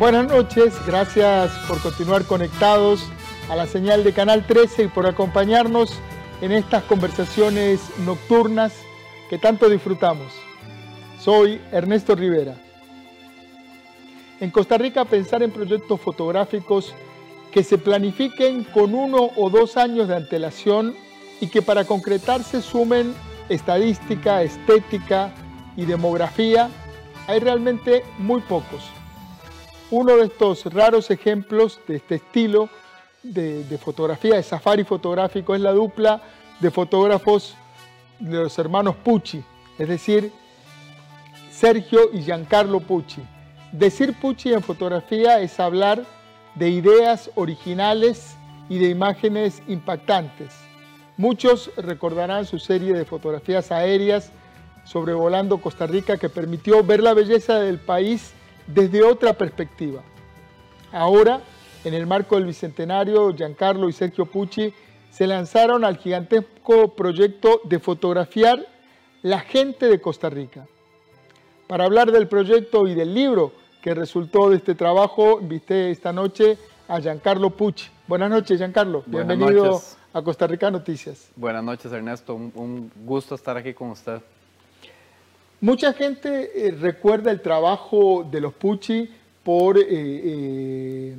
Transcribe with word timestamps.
Buenas 0.00 0.28
noches, 0.28 0.72
gracias 0.86 1.50
por 1.68 1.78
continuar 1.82 2.24
conectados 2.24 3.06
a 3.50 3.54
la 3.54 3.66
señal 3.66 4.02
de 4.02 4.14
Canal 4.14 4.46
13 4.46 4.84
y 4.84 4.88
por 4.88 5.06
acompañarnos 5.06 5.92
en 6.40 6.52
estas 6.52 6.84
conversaciones 6.84 7.82
nocturnas 8.06 8.72
que 9.28 9.36
tanto 9.36 9.68
disfrutamos. 9.68 10.32
Soy 11.18 11.60
Ernesto 11.70 12.14
Rivera. 12.14 12.54
En 14.40 14.50
Costa 14.50 14.78
Rica 14.78 15.04
pensar 15.04 15.42
en 15.42 15.50
proyectos 15.50 16.00
fotográficos 16.00 16.94
que 17.52 17.62
se 17.62 17.76
planifiquen 17.76 18.64
con 18.64 18.94
uno 18.94 19.28
o 19.36 19.50
dos 19.50 19.76
años 19.76 20.08
de 20.08 20.16
antelación 20.16 20.94
y 21.42 21.48
que 21.48 21.60
para 21.60 21.84
concretarse 21.84 22.62
sumen 22.62 23.14
estadística, 23.50 24.42
estética 24.42 25.30
y 25.76 25.84
demografía, 25.84 26.70
hay 27.26 27.38
realmente 27.38 28.02
muy 28.16 28.40
pocos. 28.40 28.80
Uno 29.90 30.16
de 30.16 30.26
estos 30.26 30.64
raros 30.72 31.10
ejemplos 31.10 31.80
de 31.88 31.96
este 31.96 32.16
estilo 32.16 32.68
de, 33.24 33.78
fotografía, 33.82 34.36
de 34.36 34.42
safari 34.44 34.84
fotográfico, 34.84 35.56
es 35.56 35.60
la 35.60 35.72
dupla 35.72 36.22
de 36.60 36.70
fotógrafos 36.70 37.56
de 38.20 38.36
los 38.36 38.56
hermanos 38.60 38.94
Pucci, 38.94 39.42
es 39.78 39.88
decir, 39.88 40.30
Sergio 41.50 42.10
y 42.12 42.22
Giancarlo 42.22 42.78
Pucci. 42.78 43.20
Decir 43.72 44.14
Pucci 44.20 44.52
en 44.52 44.62
fotografía 44.62 45.40
es 45.40 45.58
hablar 45.58 46.04
de 46.54 46.68
ideas 46.68 47.30
originales 47.34 48.36
y 48.68 48.78
de 48.78 48.90
imágenes 48.90 49.60
impactantes. 49.66 50.54
Muchos 51.16 51.72
recordarán 51.76 52.46
su 52.46 52.60
serie 52.60 52.92
de 52.92 53.04
fotografías 53.04 53.72
aéreas 53.72 54.30
sobrevolando 54.84 55.58
Costa 55.58 55.88
Rica 55.88 56.16
que 56.16 56.28
permitió 56.28 56.84
ver 56.84 57.02
la 57.02 57.12
belleza 57.12 57.58
del 57.58 57.78
país 57.78 58.34
desde 58.66 59.02
otra 59.02 59.32
perspectiva. 59.34 60.02
Ahora, 60.92 61.40
en 61.84 61.94
el 61.94 62.06
marco 62.06 62.36
del 62.36 62.46
Bicentenario, 62.46 63.34
Giancarlo 63.34 63.88
y 63.88 63.92
Sergio 63.92 64.26
Pucci 64.26 64.72
se 65.10 65.26
lanzaron 65.26 65.84
al 65.84 65.96
gigantesco 65.96 66.94
proyecto 66.94 67.60
de 67.64 67.78
fotografiar 67.78 68.66
la 69.22 69.40
gente 69.40 69.86
de 69.86 70.00
Costa 70.00 70.30
Rica. 70.30 70.66
Para 71.66 71.84
hablar 71.84 72.10
del 72.10 72.28
proyecto 72.28 72.86
y 72.86 72.94
del 72.94 73.14
libro 73.14 73.52
que 73.82 73.94
resultó 73.94 74.50
de 74.50 74.56
este 74.56 74.74
trabajo, 74.74 75.40
invité 75.40 75.90
esta 75.90 76.12
noche 76.12 76.58
a 76.88 77.00
Giancarlo 77.00 77.50
Pucci. 77.50 77.88
Buenas 78.06 78.30
noches, 78.30 78.58
Giancarlo. 78.58 79.04
Bienvenido 79.06 79.80
a 80.12 80.22
Costa 80.22 80.46
Rica 80.46 80.70
Noticias. 80.70 81.30
Buenas 81.36 81.62
noches, 81.62 81.92
Ernesto. 81.92 82.34
Un, 82.34 82.90
gusto 83.04 83.34
estar 83.34 83.56
aquí 83.56 83.72
con 83.72 83.90
usted. 83.90 84.20
Mucha 85.60 85.92
gente 85.92 86.68
eh, 86.68 86.70
recuerda 86.70 87.30
el 87.30 87.42
trabajo 87.42 88.26
de 88.30 88.40
los 88.40 88.54
Pucci 88.54 89.10
por, 89.44 89.76
eh, 89.76 89.84
eh, 89.90 91.16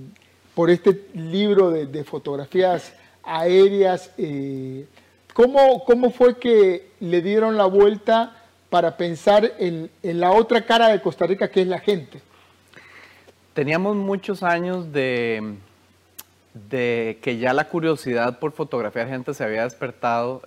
por 0.56 0.72
este 0.72 1.06
libro 1.14 1.70
de, 1.70 2.03
fotografías 2.03 2.92
aéreas. 3.22 4.12
¿cómo, 5.34 5.86
¿Cómo 5.86 6.09
fue 6.09 6.39
que 6.39 6.88
le 7.00 7.22
dieron 7.22 7.56
la 7.56 7.66
vuelta 7.66 8.36
para 8.72 8.97
pensar 8.97 9.53
en, 9.59 9.92
en 10.02 10.19
la 10.19 10.31
otra 10.31 10.66
cara 10.66 10.88
de 10.88 11.02
Costa 11.02 11.28
Rica, 11.28 11.52
que 11.52 11.62
es 11.62 11.67
la 11.67 11.80
gente? 11.80 12.19
Teníamos 13.53 13.95
muchos 13.95 14.42
años 14.42 14.92
de, 14.92 15.53
de 16.67 17.19
que 17.22 17.38
ya 17.38 17.53
la 17.53 17.67
curiosidad 17.67 18.39
por 18.39 18.53
fotografiar 18.53 19.08
gente 19.08 19.36
se 19.36 19.44
había 19.44 19.66
despertado 19.66 20.42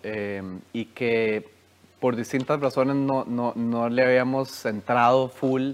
y 0.73 0.87
que 0.87 1.54
por 2.05 2.17
distintas 2.17 2.61
razones 2.61 2.97
no, 2.97 3.25
no, 3.25 3.55
no 3.57 3.89
le 3.89 4.05
habíamos 4.05 4.51
centrado 4.51 5.31
full. 5.31 5.73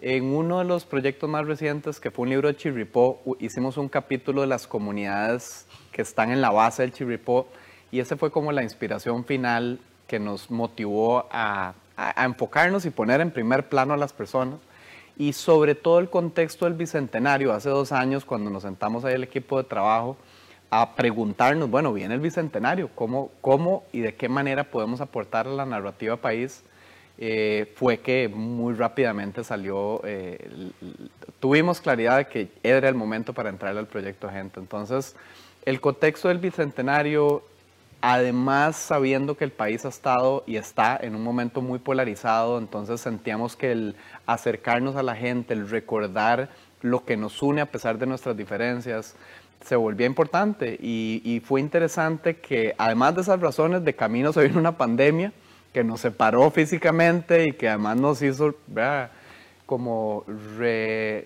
En 0.00 0.24
uno 0.24 0.60
de 0.60 0.64
los 0.64 0.86
proyectos 0.86 1.28
más 1.28 1.46
recientes, 1.46 2.00
que 2.00 2.10
fue 2.10 2.22
un 2.22 2.30
libro 2.30 2.48
de 2.48 2.56
Chirripó, 2.56 3.20
hicimos 3.38 3.76
un 3.76 3.90
capítulo 3.90 4.40
de 4.40 4.46
las 4.46 4.66
comunidades 4.66 5.66
que 5.92 6.00
están 6.00 6.30
en 6.30 6.40
la 6.40 6.48
base 6.48 6.80
del 6.80 6.94
Chirripó 6.94 7.48
y 7.90 8.00
ese 8.00 8.16
fue 8.16 8.30
como 8.30 8.50
la 8.50 8.62
inspiración 8.62 9.26
final 9.26 9.78
que 10.06 10.18
nos 10.18 10.50
motivó 10.50 11.26
a, 11.30 11.74
a 11.98 12.24
enfocarnos 12.24 12.86
y 12.86 12.90
poner 12.90 13.20
en 13.20 13.30
primer 13.30 13.68
plano 13.68 13.92
a 13.92 13.98
las 13.98 14.14
personas 14.14 14.60
y 15.18 15.34
sobre 15.34 15.74
todo 15.74 15.98
el 15.98 16.08
contexto 16.08 16.64
del 16.64 16.72
Bicentenario, 16.72 17.52
hace 17.52 17.68
dos 17.68 17.92
años 17.92 18.24
cuando 18.24 18.48
nos 18.48 18.62
sentamos 18.62 19.04
ahí 19.04 19.16
el 19.16 19.24
equipo 19.24 19.58
de 19.58 19.64
trabajo 19.64 20.16
a 20.70 20.94
preguntarnos, 20.94 21.70
bueno, 21.70 21.92
viene 21.92 22.14
el 22.14 22.20
Bicentenario, 22.20 22.90
¿cómo, 22.94 23.30
cómo 23.40 23.84
y 23.92 24.00
de 24.00 24.14
qué 24.14 24.28
manera 24.28 24.64
podemos 24.64 25.00
aportar 25.00 25.46
la 25.46 25.64
narrativa 25.64 26.16
país? 26.16 26.62
Eh, 27.20 27.72
fue 27.74 27.98
que 27.98 28.28
muy 28.28 28.74
rápidamente 28.74 29.42
salió, 29.42 30.00
eh, 30.04 30.70
tuvimos 31.40 31.80
claridad 31.80 32.18
de 32.18 32.26
que 32.26 32.48
era 32.62 32.88
el 32.88 32.94
momento 32.94 33.32
para 33.32 33.48
entrar 33.48 33.76
al 33.76 33.86
proyecto 33.86 34.30
Gente. 34.30 34.60
Entonces, 34.60 35.16
el 35.64 35.80
contexto 35.80 36.28
del 36.28 36.38
Bicentenario 36.38 37.42
Además, 38.00 38.76
sabiendo 38.76 39.36
que 39.36 39.42
el 39.42 39.50
país 39.50 39.84
ha 39.84 39.88
estado 39.88 40.44
y 40.46 40.54
está 40.54 40.96
en 41.02 41.16
un 41.16 41.22
momento 41.22 41.60
muy 41.60 41.80
polarizado, 41.80 42.58
entonces 42.58 43.00
sentíamos 43.00 43.56
que 43.56 43.72
el 43.72 43.96
acercarnos 44.24 44.94
a 44.94 45.02
la 45.02 45.16
gente, 45.16 45.52
el 45.52 45.68
recordar 45.68 46.48
lo 46.82 47.04
que 47.04 47.16
nos 47.16 47.42
une 47.42 47.60
a 47.60 47.66
pesar 47.66 47.98
de 47.98 48.06
nuestras 48.06 48.36
diferencias, 48.36 49.14
se 49.64 49.76
volvía 49.76 50.06
importante 50.06 50.78
y, 50.80 51.42
fue 51.44 51.60
interesante 51.60 52.36
que 52.36 52.74
además 52.78 53.14
de 53.14 53.22
esas 53.22 53.40
razones 53.40 53.84
de 53.84 53.94
camino 53.94 54.32
se 54.32 54.46
vino 54.46 54.58
una 54.58 54.76
pandemia 54.76 55.32
que 55.72 55.84
nos 55.84 56.00
separó 56.00 56.50
físicamente 56.50 57.48
y 57.48 57.52
que 57.52 57.68
además 57.68 57.96
nos 57.96 58.22
hizo 58.22 58.54
como 59.66 60.24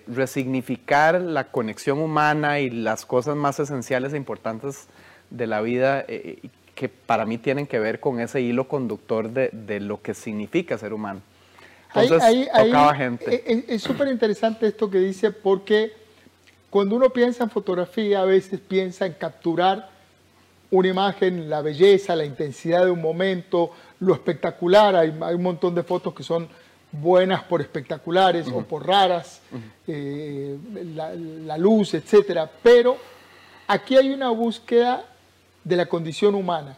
resignificar 0.07 1.21
la 1.21 1.45
conexión 1.45 1.99
humana 1.99 2.59
y 2.59 2.69
las 2.69 3.05
cosas 3.05 3.35
más 3.35 3.59
esenciales 3.59 4.13
e 4.13 4.17
importantes 4.17 4.87
de 5.29 5.47
la 5.47 5.61
vida 5.61 6.03
eh, 6.07 6.39
que 6.75 6.89
para 6.89 7.25
mí 7.25 7.37
tienen 7.37 7.67
que 7.67 7.79
ver 7.79 7.99
con 7.99 8.19
ese 8.19 8.41
hilo 8.41 8.67
conductor 8.67 9.29
de, 9.29 9.49
de 9.53 9.79
lo 9.79 10.01
que 10.01 10.13
significa 10.13 10.77
ser 10.77 10.93
humano. 10.93 11.21
Entonces, 11.95 12.49
tocaba 12.49 12.95
gente. 12.95 13.65
Es 13.73 13.81
súper 13.83 14.07
interesante 14.07 14.67
esto 14.67 14.89
que 14.89 14.99
dice 14.99 15.31
porque 15.31 15.93
cuando 16.69 16.95
uno 16.95 17.09
piensa 17.11 17.43
en 17.43 17.49
fotografía 17.49 18.21
a 18.21 18.25
veces 18.25 18.59
piensa 18.59 19.05
en 19.05 19.13
capturar 19.13 19.89
una 20.71 20.87
imagen, 20.87 21.49
la 21.49 21.61
belleza, 21.61 22.15
la 22.15 22.25
intensidad 22.25 22.85
de 22.85 22.91
un 22.91 23.01
momento, 23.01 23.71
lo 23.99 24.13
espectacular. 24.13 24.95
Hay, 24.95 25.15
hay 25.21 25.35
un 25.35 25.43
montón 25.43 25.75
de 25.75 25.83
fotos 25.83 26.15
que 26.15 26.23
son 26.23 26.47
buenas 26.91 27.43
por 27.43 27.61
espectaculares 27.61 28.47
o 28.47 28.61
por 28.63 28.87
raras, 28.87 29.41
eh, 29.87 30.57
la, 30.95 31.13
la, 31.13 31.57
luz, 31.57 31.93
etcétera. 31.93 32.49
Pero 32.61 32.97
aquí 33.67 33.97
hay 33.97 34.11
una 34.11 34.29
búsqueda 34.29 35.05
de 35.63 35.75
la 35.75 35.85
condición 35.85 36.35
humana. 36.35 36.77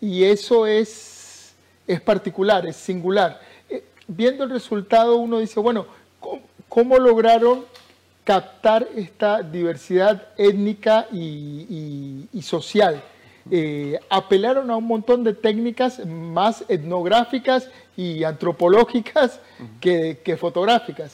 Y 0.00 0.24
eso 0.24 0.66
es, 0.66 1.54
es 1.86 2.00
particular, 2.00 2.66
es 2.66 2.76
singular. 2.76 3.40
Eh, 4.06 4.12
viendo 4.12 4.44
el 4.44 4.50
resultado 4.50 5.16
uno 5.16 5.38
dice, 5.38 5.60
bueno, 5.60 5.86
¿cómo, 6.68 6.98
lograron 6.98 7.64
captar 8.24 8.86
esta 8.96 9.42
diversidad 9.42 10.28
étnica 10.36 11.06
y, 11.12 12.28
social? 12.42 13.02
Eh, 13.48 13.98
apelaron 14.10 14.70
a 14.70 14.76
un 14.76 14.84
montón 14.84 15.22
de 15.22 15.32
técnicas 15.32 16.04
más 16.04 16.64
etnográficas 16.68 17.70
y 17.96 18.24
antropológicas 18.24 19.40
que, 19.80 20.20
que 20.24 20.36
fotográficas. 20.36 21.12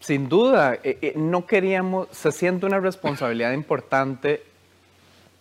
Sin 0.00 0.28
duda, 0.28 0.78
eh, 0.82 1.12
no 1.14 1.46
queríamos, 1.46 2.08
se 2.10 2.32
siente 2.32 2.66
una 2.66 2.80
responsabilidad 2.80 3.52
importante 3.52 4.42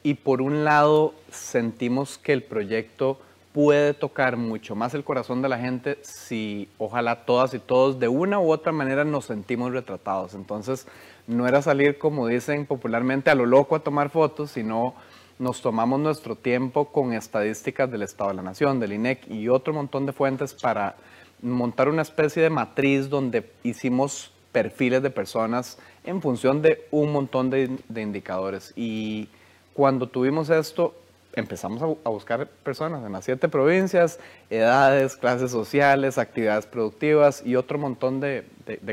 y 0.04 0.16
por 0.16 0.42
un 0.42 0.64
lado 0.64 1.16
sentimos 1.32 2.18
que 2.18 2.34
el 2.34 2.44
proyecto 2.44 3.20
puede 3.54 3.94
tocar 3.94 4.38
mucho 4.38 4.76
más 4.76 4.94
el 4.94 5.04
corazón 5.04 5.42
de 5.42 5.50
la 5.50 5.58
gente 5.58 5.98
si 6.02 6.70
ojalá 6.78 7.26
todas 7.26 7.54
y 7.54 7.60
todos 7.60 8.00
de 8.00 8.08
una 8.08 8.40
u 8.40 8.52
otra 8.52 8.72
manera 8.72 9.04
nos 9.04 9.26
sentimos 9.26 9.74
retratados. 9.74 10.34
Entonces 10.34 10.88
no 11.28 11.48
era 11.48 11.62
salir 11.62 11.98
como 11.98 12.28
dicen 12.28 12.66
popularmente 12.66 13.30
a 13.30 13.36
lo 13.36 13.46
loco 13.46 13.76
a 13.76 13.80
tomar 13.80 14.10
fotos, 14.10 14.52
sino 14.52 14.94
nos 15.40 15.62
tomamos 15.62 16.00
nuestro 16.00 16.36
tiempo 16.36 16.86
con 16.86 17.14
estadísticas 17.14 17.92
del 17.92 18.04
Estado 18.04 18.30
de 18.30 18.36
la 18.38 18.44
Nación, 18.44 18.80
del 18.80 18.94
INEC 18.94 19.30
y 19.30 19.50
otro 19.50 19.74
montón 19.74 20.06
de 20.06 20.14
fuentes 20.14 20.54
para 20.54 20.96
montar 21.42 21.90
una 21.90 22.04
especie 22.04 22.44
de 22.44 22.50
matriz 22.50 23.10
donde 23.10 23.52
hicimos 23.64 24.32
perfiles 24.52 25.02
de 25.02 25.10
personas 25.10 25.80
en 26.04 26.22
función 26.22 26.62
de 26.62 26.86
un 26.92 27.12
montón 27.12 27.50
de, 27.50 27.78
de 27.90 28.02
indicadores. 28.02 28.74
Y 28.76 29.30
cuando 29.74 30.08
tuvimos 30.08 30.50
esto, 30.50 30.94
empezamos 31.36 31.82
a, 31.82 32.10
buscar 32.10 32.48
personas 32.48 33.06
en 33.06 33.12
las 33.12 33.26
siete 33.26 33.48
provincias, 33.48 34.20
edades, 34.50 35.16
clases 35.16 35.52
sociales, 35.52 36.18
actividades 36.18 36.66
productivas 36.66 37.44
y 37.46 37.56
otro 37.56 37.78
montón 37.78 38.20
de, 38.20 38.46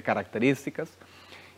características. 0.05 0.91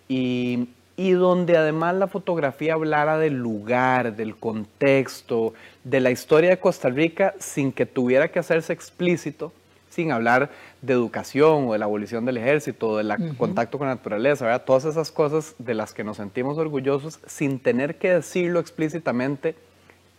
Y, 0.09 0.69
donde 0.97 1.57
además 1.57 1.95
la 1.95 2.09
fotografía 2.09 2.75
hablara 2.75 3.17
del 3.17 3.35
lugar, 3.35 4.17
del 4.17 4.37
contexto, 4.37 5.55
de 5.83 5.99
la 5.99 6.11
historia 6.11 6.51
de 6.51 6.59
Costa 6.59 6.91
Rica 6.91 7.35
sin 7.39 7.73
que 7.73 7.87
tuviera 7.87 8.31
que 8.31 8.39
hacerse 8.39 8.75
explícito, 8.75 9.51
sin 9.89 10.13
hablar 10.13 10.51
de 10.83 10.93
educación 10.93 11.69
o 11.69 11.73
de 11.73 11.79
la 11.79 11.87
abolición 11.87 12.27
del 12.27 12.37
ejército, 12.37 12.99
del 12.99 13.35
contacto 13.39 13.79
con 13.79 13.89
la 13.89 13.95
naturaleza, 13.95 14.45
¿verdad? 14.45 14.65
todas 14.67 14.85
esas 14.85 15.11
cosas 15.11 15.55
de 15.59 15.73
las 15.73 15.95
que 15.95 16.05
nos 16.05 16.19
sentimos 16.19 16.59
orgullosos 16.59 17.19
sin 17.27 17.61
tener 17.61 17.97
que 17.97 18.13
decirlo 18.13 18.61
explícitamente, 18.61 19.55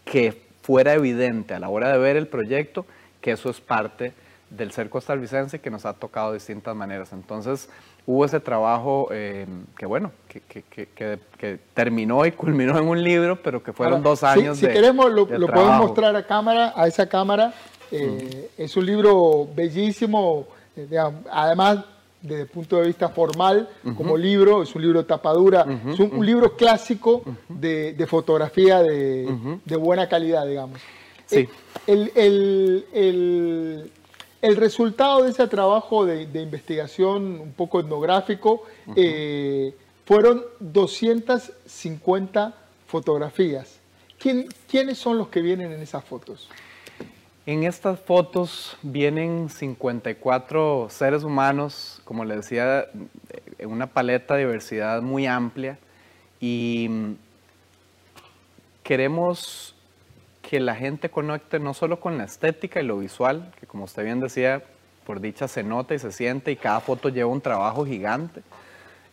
que 0.04 0.50
fuera 0.62 0.94
evidente 0.94 1.54
a 1.54 1.60
la 1.60 1.69
hora 1.69 1.92
de 1.92 1.98
ver 1.98 2.18
el 2.18 2.28
proyecto 2.28 2.86
que 3.22 3.31
eso 3.31 3.50
es 3.50 3.62
parte 3.62 4.13
del 4.50 4.72
ser 4.72 4.90
costarricense 4.90 5.60
que 5.60 5.69
nos 5.69 5.86
ha 5.86 5.94
tocado 5.94 6.31
de 6.31 6.38
distintas 6.38 6.75
maneras. 6.75 7.13
Entonces 7.13 7.69
hubo 8.06 8.25
ese 8.25 8.40
trabajo 8.40 9.08
eh, 9.12 9.46
que 9.78 9.86
bueno, 9.86 10.12
que, 10.28 11.60
terminó 11.74 12.25
y 12.25 12.31
culminó 12.31 12.78
en 12.78 12.88
un 12.88 13.02
libro, 13.02 13.42
pero 13.42 13.63
que 13.63 13.72
fueron 13.72 14.04
dos 14.04 14.24
años 14.24 14.58
si, 14.58 14.66
si 14.66 14.72
queremos 14.72 15.12
lo, 15.12 15.28
podemos 15.28 15.78
mostrar 15.78 16.16
a 16.16 16.25
cámara, 16.25 16.74
a 16.75 16.88
esa 16.88 17.08
cámara. 17.08 17.54
Eh, 17.92 18.50
es 18.58 18.78
un 18.78 18.86
libro 18.86 19.48
bellísimo, 19.54 20.48
eh, 20.75 20.88
además 21.30 21.80
desde 22.21 22.41
el 22.44 22.47
punto 22.47 22.77
de 22.77 22.88
vista 22.88 23.09
formal, 23.09 23.68
como 23.97 24.15
libro, 24.18 24.63
es 24.63 24.73
un 24.75 24.81
libro 24.81 25.06
tapadura, 25.06 25.65
es 25.91 26.00
un, 26.00 26.25
libro 26.25 26.56
clásico 26.56 27.23
de, 27.50 28.06
fotografía 28.07 28.81
de, 28.81 29.75
buena 29.77 30.07
calidad, 30.07 30.45
digamos. 30.45 30.79
Sí. 31.25 31.47
El, 31.88 32.12
el, 32.94 33.91
resultado 34.56 35.23
de 35.23 35.31
ese 35.31 35.47
trabajo 35.47 36.06
de, 36.06 36.41
investigación 36.41 37.39
un 37.39 37.53
poco 37.53 37.79
etnográfico 37.79 38.63
eh, 38.95 39.74
fueron 40.06 40.44
250 40.59 42.56
fotografías. 42.85 43.79
¿Quién, 44.19 44.47
¿Quiénes 44.69 45.00
son 45.00 45.17
los 45.17 45.29
que 45.29 45.41
vienen 45.41 45.71
en 45.71 45.81
esas 45.81 46.03
fotos? 46.03 46.50
En 47.47 47.63
estas 47.63 47.99
fotos 47.99 48.77
vienen 48.83 49.49
54 49.49 50.88
seres 50.91 51.23
humanos, 51.23 51.99
como 52.05 52.23
les 52.23 52.38
decía, 52.38 52.85
en 53.57 53.69
una 53.71 53.88
paleta 53.88 54.35
de 54.35 54.41
diversidad 54.41 55.01
muy 55.01 55.25
amplia 55.25 55.79
y 56.39 57.15
queremos 58.83 59.75
que 60.43 60.59
la 60.59 60.75
gente 60.75 61.09
conecte 61.09 61.59
no 61.59 61.73
solo 61.73 61.99
con 61.99 62.19
la 62.19 62.25
estética 62.25 62.79
y 62.79 62.85
lo 62.85 62.99
visual, 62.99 63.51
que 63.59 63.65
como 63.65 63.85
usted 63.85 64.03
bien 64.03 64.19
decía, 64.19 64.63
por 65.07 65.19
dicha 65.19 65.47
se 65.47 65.63
nota 65.63 65.95
y 65.95 65.99
se 65.99 66.11
siente 66.11 66.51
y 66.51 66.57
cada 66.57 66.79
foto 66.79 67.09
lleva 67.09 67.31
un 67.31 67.41
trabajo 67.41 67.85
gigante. 67.85 68.43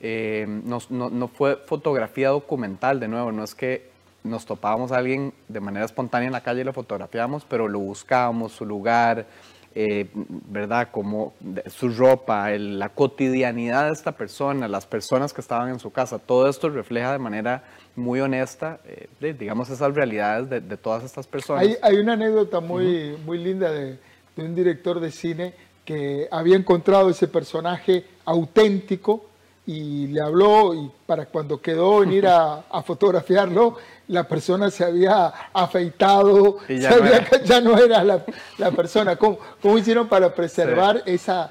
Eh, 0.01 0.47
no, 0.65 0.81
no, 0.91 1.29
fue 1.29 1.57
fotografía 1.57 2.29
documental, 2.29 3.01
de 3.01 3.09
nuevo, 3.09 3.33
no 3.33 3.43
es 3.43 3.55
que 3.55 3.88
nos 4.29 4.47
topábamos 4.47 4.93
a 4.93 4.99
alguien 4.99 5.33
de 5.49 5.61
manera 5.61 5.85
espontánea 5.85 6.27
en 6.27 6.33
la 6.33 6.43
calle 6.43 6.61
y 6.61 6.65
lo 6.65 6.73
fotografiábamos, 6.73 7.45
pero 7.45 7.69
lo 7.69 7.79
buscábamos, 7.79 8.53
su 8.53 8.65
lugar, 8.65 9.27
eh, 9.75 10.09
¿verdad? 10.15 10.89
Como 10.91 11.35
su 11.67 11.91
ropa, 11.91 12.51
la 12.51 12.89
cotidianidad 12.89 13.87
de 13.87 13.93
esta 13.93 14.13
persona, 14.13 14.67
las 14.67 14.87
personas 14.87 15.33
que 15.33 15.41
estaban 15.41 15.69
en 15.69 15.79
su 15.79 15.93
casa, 15.93 16.19
todo 16.19 16.49
esto 16.49 16.69
refleja 16.69 17.13
de 17.13 17.19
manera 17.19 17.65
muy 17.95 18.21
honesta, 18.21 18.81
eh, 18.85 19.35
digamos, 19.39 19.71
esas 19.71 19.95
realidades 19.95 20.49
de, 20.49 20.77
todas 20.77 21.05
estas 21.05 21.27
personas. 21.27 21.65
Hay, 21.83 21.97
una 21.97 22.15
anécdota 22.15 22.61
muy, 22.61 23.17
muy 23.25 23.39
linda 23.39 23.71
de, 23.71 23.99
de 24.37 24.43
un 24.45 24.55
director 24.55 25.01
de 25.01 25.11
cine 25.11 25.55
que 25.85 26.29
había 26.31 26.57
encontrado 26.57 27.09
ese 27.11 27.29
personaje 27.29 28.05
auténtico 28.25 29.28
y 29.69 30.07
le 30.07 30.23
habló 30.23 30.73
y 30.73 30.91
para 31.05 31.27
cuando 31.27 31.61
quedó 31.61 31.99
venir 31.99 32.27
a, 32.27 32.65
a 32.71 32.83
fotografiarlo, 32.83 33.77
la 34.09 34.27
persona 34.27 34.71
se 34.71 34.83
había 34.83 35.27
afeitado, 35.53 36.57
ya, 36.67 36.97
no, 36.97 37.45
ya 37.45 37.61
no 37.61 37.77
era 37.77 38.03
la, 38.03 38.25
la 38.57 38.71
persona. 38.71 39.17
¿Cómo, 39.17 39.39
¿Cómo, 39.61 39.77
hicieron 39.77 40.09
para 40.09 40.35
preservar 40.35 41.03
esa, 41.05 41.51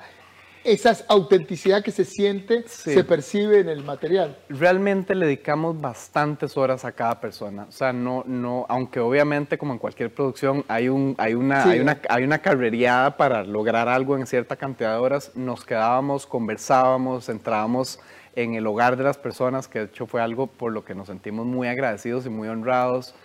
esa 0.63 0.97
autenticidad 1.07 1.83
que 1.83 1.91
se 1.91 2.05
siente, 2.05 2.67
se 2.67 3.03
percibe 3.03 3.59
en 3.59 3.69
el 3.69 3.83
material? 3.83 4.37
Realmente 4.49 5.15
le 5.15 5.25
dedicamos 5.25 5.79
bastantes 5.79 6.57
horas 6.57 6.85
a 6.85 6.91
cada 6.91 7.19
persona. 7.19 7.65
O 7.69 7.71
sea, 7.71 7.93
no, 7.93 8.23
no, 8.25 8.65
aunque 8.69 8.99
obviamente 8.99 9.57
como 9.57 9.73
en 9.73 9.79
cualquier 9.79 10.13
producción 10.13 10.65
hay, 10.67 10.89
un, 10.89 11.15
hay, 11.17 11.33
una, 11.33 11.63
hay, 11.63 11.79
una, 11.79 11.99
hay 12.09 12.23
una 12.23 12.39
carrereada 12.39 13.17
para 13.17 13.43
lograr 13.43 13.87
algo 13.87 14.17
en 14.17 14.27
cierta 14.27 14.55
cantidad 14.55 14.93
de 14.93 14.99
horas, 14.99 15.31
nos 15.35 15.63
quedábamos, 15.63 16.25
conversábamos, 16.25 17.29
entrábamos 17.29 17.99
en 18.35 18.53
el 18.53 18.67
hogar 18.67 18.97
de 18.97 19.03
las 19.03 19.17
personas, 19.17 19.67
que 19.67 19.79
de 19.79 19.85
hecho 19.85 20.05
fue 20.05 20.21
algo 20.21 20.45
por 20.45 20.71
lo 20.71 20.85
que 20.85 20.93
nos 20.93 21.07
sentimos 21.07 21.45
muy 21.45 21.67
agradecidos 21.67 22.25
y 22.27 22.29
muy 22.29 22.47
honrados, 22.47 23.15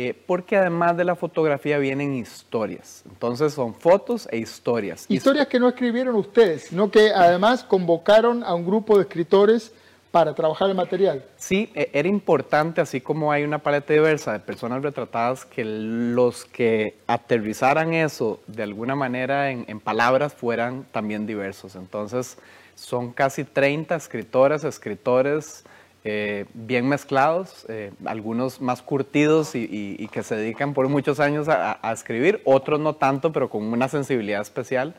eh, 0.00 0.14
porque 0.14 0.56
además 0.56 0.96
de 0.96 1.02
la 1.02 1.16
fotografía 1.16 1.76
vienen 1.76 2.14
historias. 2.14 3.02
Entonces 3.10 3.52
son 3.52 3.74
fotos 3.74 4.28
e 4.30 4.38
historias. 4.38 5.06
Historias 5.08 5.48
que 5.48 5.58
no 5.58 5.68
escribieron 5.68 6.14
ustedes, 6.14 6.66
sino 6.68 6.88
que 6.88 7.10
además 7.10 7.64
convocaron 7.64 8.44
a 8.44 8.54
un 8.54 8.64
grupo 8.64 8.96
de 8.96 9.02
escritores 9.02 9.72
para 10.12 10.36
trabajar 10.36 10.70
el 10.70 10.76
material. 10.76 11.24
Sí, 11.36 11.72
e, 11.74 11.90
era 11.92 12.06
importante, 12.06 12.80
así 12.80 13.00
como 13.00 13.32
hay 13.32 13.42
una 13.42 13.58
paleta 13.58 13.92
diversa 13.92 14.34
de 14.34 14.38
personas 14.38 14.84
retratadas, 14.84 15.44
que 15.44 15.64
los 15.64 16.44
que 16.44 16.96
aterrizaran 17.08 17.92
eso 17.92 18.38
de 18.46 18.62
alguna 18.62 18.94
manera 18.94 19.50
en, 19.50 19.64
en 19.66 19.80
palabras 19.80 20.32
fueran 20.32 20.86
también 20.92 21.26
diversos. 21.26 21.74
Entonces, 21.74 22.38
son 22.76 23.12
casi 23.12 23.42
30 23.42 23.96
escritoras, 23.96 24.62
escritores 24.62 25.64
eh, 26.04 26.46
bien 26.54 26.88
mezclados, 26.88 27.66
eh, 27.68 27.92
algunos 28.04 28.60
más 28.60 28.82
curtidos 28.82 29.54
y, 29.54 30.08
que 30.12 30.22
se 30.22 30.36
dedican 30.36 30.72
por 30.72 30.88
muchos 30.88 31.18
años 31.20 31.48
a, 31.48 31.78
escribir, 31.92 32.40
otros 32.44 32.78
no 32.80 32.94
tanto, 32.94 33.32
pero 33.32 33.50
con 33.50 33.64
una 33.64 33.88
sensibilidad 33.88 34.40
especial. 34.40 34.94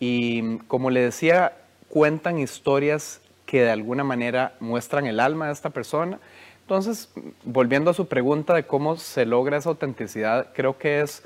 Y 0.00 0.58
como 0.68 0.90
le 0.90 1.00
decía, 1.00 1.52
cuentan 1.88 2.38
historias 2.38 3.20
que 3.44 3.62
de 3.62 3.70
alguna 3.70 4.04
manera 4.04 4.54
muestran 4.58 5.06
el 5.06 5.20
alma 5.20 5.46
de 5.46 5.52
esta 5.52 5.70
persona. 5.70 6.18
Entonces, 6.62 7.12
volviendo 7.44 7.90
a 7.90 7.94
su 7.94 8.06
pregunta 8.06 8.54
de 8.54 8.66
cómo 8.66 8.96
se 8.96 9.26
logra 9.26 9.58
esa 9.58 9.68
autenticidad, 9.68 10.48
creo 10.54 10.78
que 10.78 11.02
es 11.02 11.22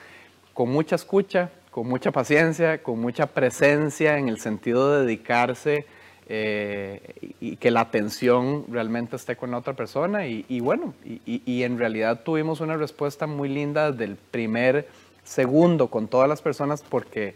con 0.53 0.69
mucha 0.71 0.97
escucha, 0.97 1.51
con 1.71 1.87
mucha 1.87 2.11
paciencia, 2.11 2.83
con 2.83 2.99
mucha 2.99 3.27
presencia 3.27 4.19
en 4.19 4.29
el 4.29 4.41
sentido 4.41 4.93
de 4.93 5.05
dedicarse 5.05 5.87
eh, 6.29 7.15
y 7.41 7.57
que 7.57 7.71
la 7.71 7.83
atención 7.83 8.65
realmente 8.69 9.15
esté 9.17 9.37
con 9.37 9.53
la 9.53 9.59
otra 9.59 9.75
persona. 9.75 10.27
Y, 10.27 10.61
bueno, 10.61 10.95
y, 11.05 11.63
en 11.63 11.79
realidad 11.79 12.23
tuvimos 12.25 12.61
una 12.61 12.77
respuesta 12.77 13.27
muy 13.27 13.49
linda 13.49 13.93
del 13.93 14.17
primer 14.17 14.89
segundo 15.23 15.89
con 15.89 16.09
todas 16.09 16.29
las 16.29 16.43
personas 16.43 16.83
porque 16.83 17.35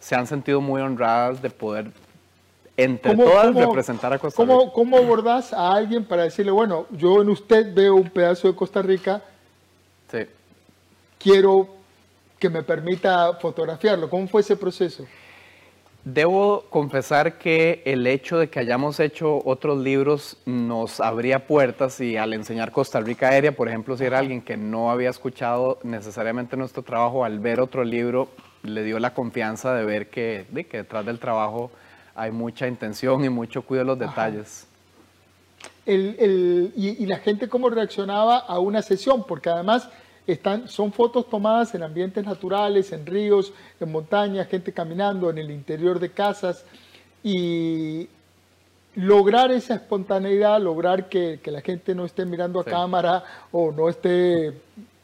se 0.00 0.14
han 0.14 0.26
sentido 0.26 0.60
muy 0.60 0.80
honradas 0.80 1.42
de 1.42 1.50
poder 1.50 1.90
entre 2.76 3.16
todas 3.16 3.54
representar 3.54 4.12
a 4.12 4.18
Costa 4.20 4.44
Rica. 4.44 4.70
¿Cómo 4.72 4.96
abordás 4.96 5.52
a 5.52 5.72
alguien 5.72 6.04
para 6.04 6.22
decirle, 6.22 6.52
bueno, 6.52 6.86
yo 6.92 7.20
en 7.20 7.30
usted 7.30 7.74
veo 7.74 7.96
un 7.96 8.08
pedazo 8.08 8.46
de 8.46 8.54
Costa 8.54 8.82
Rica, 8.82 9.20
sí. 10.12 10.18
quiero 11.18 11.68
que 12.38 12.48
me 12.48 12.62
permita 12.62 13.34
fotografiarlo. 13.34 14.08
¿Cómo 14.08 14.28
fue 14.28 14.42
ese 14.42 14.56
proceso? 14.56 15.04
Debo 16.14 16.64
confesar 16.70 17.36
que 17.36 17.82
el 17.84 18.06
hecho 18.06 18.38
de 18.38 18.48
que 18.48 18.60
hayamos 18.60 18.98
hecho 18.98 19.42
otros 19.44 19.76
libros 19.78 20.38
nos 20.46 21.00
abría 21.00 21.46
puertas 21.46 22.00
y 22.00 22.16
al 22.16 22.32
enseñar 22.32 22.72
Costa 22.72 22.98
Rica 23.00 23.28
Aérea, 23.28 23.52
por 23.52 23.68
ejemplo, 23.68 23.94
si 23.94 24.04
era 24.04 24.18
alguien 24.18 24.40
que 24.40 24.56
no 24.56 24.90
había 24.90 25.10
escuchado 25.10 25.78
necesariamente 25.82 26.56
nuestro 26.56 26.82
trabajo, 26.82 27.26
al 27.26 27.40
ver 27.40 27.60
otro 27.60 27.84
libro 27.84 28.30
le 28.62 28.84
dio 28.84 28.98
la 28.98 29.12
confianza 29.12 29.74
de 29.74 29.84
ver 29.84 30.08
que, 30.08 30.46
de, 30.48 30.64
que 30.64 30.78
detrás 30.78 31.04
del 31.04 31.18
trabajo 31.18 31.70
hay 32.14 32.30
mucha 32.30 32.66
intención 32.66 33.22
y 33.22 33.28
mucho 33.28 33.60
cuidado 33.60 33.94
de 33.94 34.06
los 34.06 34.08
detalles. 34.08 34.66
y, 35.84 37.02
y 37.02 37.04
la 37.04 37.18
gente 37.18 37.50
cómo 37.50 37.68
reaccionaba 37.68 38.38
a 38.38 38.58
una 38.60 38.80
sesión, 38.80 39.26
porque 39.26 39.50
además 39.50 39.90
están, 40.32 40.68
son 40.68 40.92
fotos 40.92 41.28
tomadas 41.28 41.74
en 41.74 41.82
ambientes 41.82 42.24
naturales, 42.24 42.92
en 42.92 43.06
ríos, 43.06 43.52
en 43.80 43.90
montañas, 43.90 44.46
gente 44.48 44.72
caminando 44.72 45.30
en 45.30 45.38
el 45.38 45.50
interior 45.50 45.98
de 45.98 46.10
casas. 46.10 46.64
Y 47.24 48.08
lograr 48.94 49.50
esa 49.50 49.74
espontaneidad, 49.74 50.60
lograr 50.60 51.08
que, 51.08 51.40
la 51.44 51.60
gente 51.62 51.94
no 51.94 52.04
esté 52.04 52.24
mirando 52.24 52.60
a 52.60 52.64
cámara 52.64 53.24
o 53.52 53.72
no 53.72 53.88
esté 53.88 54.52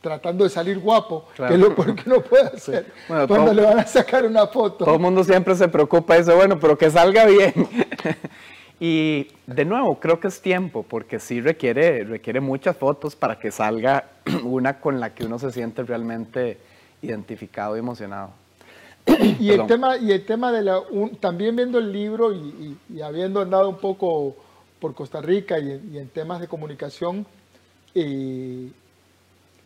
tratando 0.01 0.45
de 0.45 0.51
salir 0.51 0.79
guapo, 0.79 1.27
que 1.35 1.55
es 1.55 1.59
lo 1.59 1.75
que 1.75 2.03
no 2.05 2.21
puede 2.21 2.45
hacer 2.45 2.93
cuando 3.27 3.55
le 3.55 3.63
van 3.63 3.79
a 3.79 3.87
sacar 3.87 4.27
una 4.27 4.47
foto. 4.47 4.85
Todo 4.85 4.95
el 4.95 5.01
mundo 5.01 5.25
siempre 5.25 5.55
se 5.55 5.67
preocupa 5.69 6.17
y 6.17 6.19
dice, 6.19 6.35
bueno, 6.35 6.59
pero 6.61 6.77
que 6.77 6.91
salga 6.91 7.25
bien. 7.25 7.55
Y 8.81 9.29
de 9.47 9.65
nuevo, 9.65 10.01
creo 10.01 10.19
que 10.19 10.29
es 10.29 10.41
tiempo, 10.41 10.83
porque 10.83 11.21
sí 11.21 11.41
requiere, 11.41 12.05
requiere 12.05 12.41
muchas 12.41 12.77
fotos 12.77 13.15
para 13.15 13.39
que 13.39 13.51
salga 13.51 14.11
una 14.45 14.81
con 14.81 15.01
la 15.01 15.15
que 15.15 15.25
uno 15.25 15.39
se 15.39 15.53
siente 15.53 15.83
realmente 15.85 16.59
identificado 17.03 17.77
y 17.77 17.79
emocionado. 17.79 18.31
Y, 19.39 19.51
el 19.51 19.67
tema, 19.67 19.99
y 19.99 20.13
el 20.13 20.25
tema 20.25 20.51
de 20.51 20.63
la, 20.63 20.83
también 21.21 21.55
viendo 21.55 21.79
el 21.79 21.93
libro 21.93 22.33
y, 22.33 22.77
habiendo 23.03 23.43
andado 23.43 23.69
un 23.69 23.77
poco 23.77 24.35
por 24.81 24.95
Costa 24.95 25.21
Rica 25.21 25.59
y, 25.59 25.99
en 25.99 26.09
temas 26.09 26.41
de 26.41 26.49
comunicación, 26.49 27.27
eh, 27.95 28.71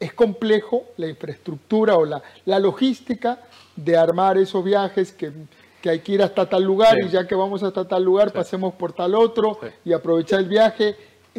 es 0.01 0.13
complejo 0.13 0.85
la 0.97 1.07
infraestructura 1.07 1.97
o 1.97 2.05
la, 2.05 2.23
la, 2.45 2.59
logística 2.59 3.39
de 3.77 3.97
armar 3.97 4.39
esos 4.39 4.65
viajes 4.65 5.13
que 5.13 5.33
que 5.81 5.91
hay 5.91 6.01
que 6.01 6.13
ir 6.13 6.23
hasta 6.23 6.49
tal 6.49 6.65
lugar 6.65 6.99
y 6.99 7.09
ya 7.09 7.27
que 7.27 7.35
vamos 7.35 7.63
hasta 7.63 7.87
tal 7.87 8.05
lugar 8.05 8.33
pasemos 8.33 8.75
por 8.75 8.93
tal 8.93 9.15
otro 9.15 9.59
y 9.85 9.93
aprovechar 9.93 10.41
el 10.41 10.49
viaje. 10.49 10.97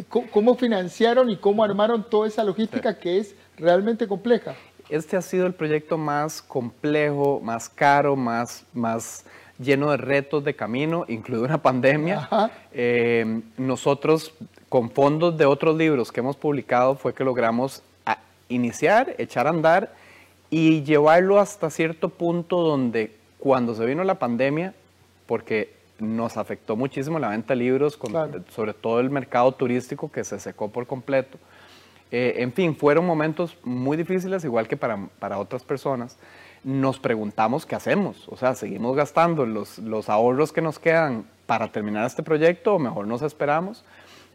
¿Cómo 0.08 0.54
financiaron 0.54 1.28
y 1.28 1.36
cómo 1.36 1.62
armaron 1.62 2.08
toda 2.08 2.26
esa 2.26 2.42
logística 2.42 2.98
que 2.98 3.18
es 3.18 3.34
realmente 3.58 4.08
compleja? 4.08 4.54
Este 4.88 5.16
ha 5.16 5.22
sido 5.22 5.46
el 5.46 5.52
proyecto 5.52 5.98
más 5.98 6.40
complejo, 6.40 7.40
más 7.42 7.68
caro, 7.68 8.16
más, 8.16 8.64
más 8.72 9.24
lleno 9.58 9.90
de 9.90 9.98
retos 9.98 10.42
de 10.42 10.54
camino, 10.54 11.04
incluido 11.08 11.44
una 11.44 11.62
pandemia. 11.62 12.28
Eh, 12.72 13.42
nosotros, 13.58 14.32
con 14.68 14.90
fondos 14.90 15.36
de 15.36 15.44
otros 15.44 15.76
libros 15.76 16.10
que 16.10 16.20
hemos 16.20 16.36
publicado, 16.36 16.94
fue 16.94 17.12
que 17.12 17.24
logramos 17.24 17.82
iniciar, 18.48 19.14
echar 19.18 19.46
a 19.46 19.50
andar 19.50 19.94
y 20.50 20.82
llevarlo 20.82 21.38
hasta 21.38 21.70
cierto 21.70 22.08
punto 22.08 22.62
donde 22.62 23.19
cuando 23.40 23.74
se 23.74 23.84
vino 23.86 24.04
la 24.04 24.18
pandemia, 24.18 24.74
porque 25.26 25.74
nos 25.98 26.36
afectó 26.36 26.76
muchísimo 26.76 27.18
la 27.18 27.28
venta 27.28 27.54
de 27.54 27.60
libros, 27.60 27.98
sobre 28.50 28.74
todo 28.74 29.00
el 29.00 29.10
mercado 29.10 29.52
turístico 29.52 30.10
que 30.10 30.24
se 30.24 30.38
secó 30.38 30.68
por 30.68 30.86
completo. 30.86 31.38
Eh, 32.10 32.34
en 32.38 32.52
fin, 32.52 32.74
fueron 32.74 33.06
momentos 33.06 33.56
muy 33.62 33.96
difíciles, 33.96 34.44
igual 34.44 34.66
que 34.66 34.76
para, 34.76 35.08
para, 35.18 35.38
otras 35.38 35.62
personas. 35.62 36.16
Nos 36.64 36.98
preguntamos 36.98 37.64
qué 37.64 37.74
hacemos, 37.74 38.28
o 38.28 38.36
sea, 38.36 38.54
seguimos 38.54 38.96
gastando 38.96 39.46
los, 39.46 39.78
los 39.78 40.08
ahorros 40.08 40.52
que 40.52 40.60
nos 40.60 40.78
quedan 40.78 41.24
para 41.46 41.68
terminar 41.68 42.04
este 42.06 42.22
proyecto 42.22 42.74
o 42.74 42.78
mejor 42.78 43.06
nos 43.06 43.22
esperamos 43.22 43.84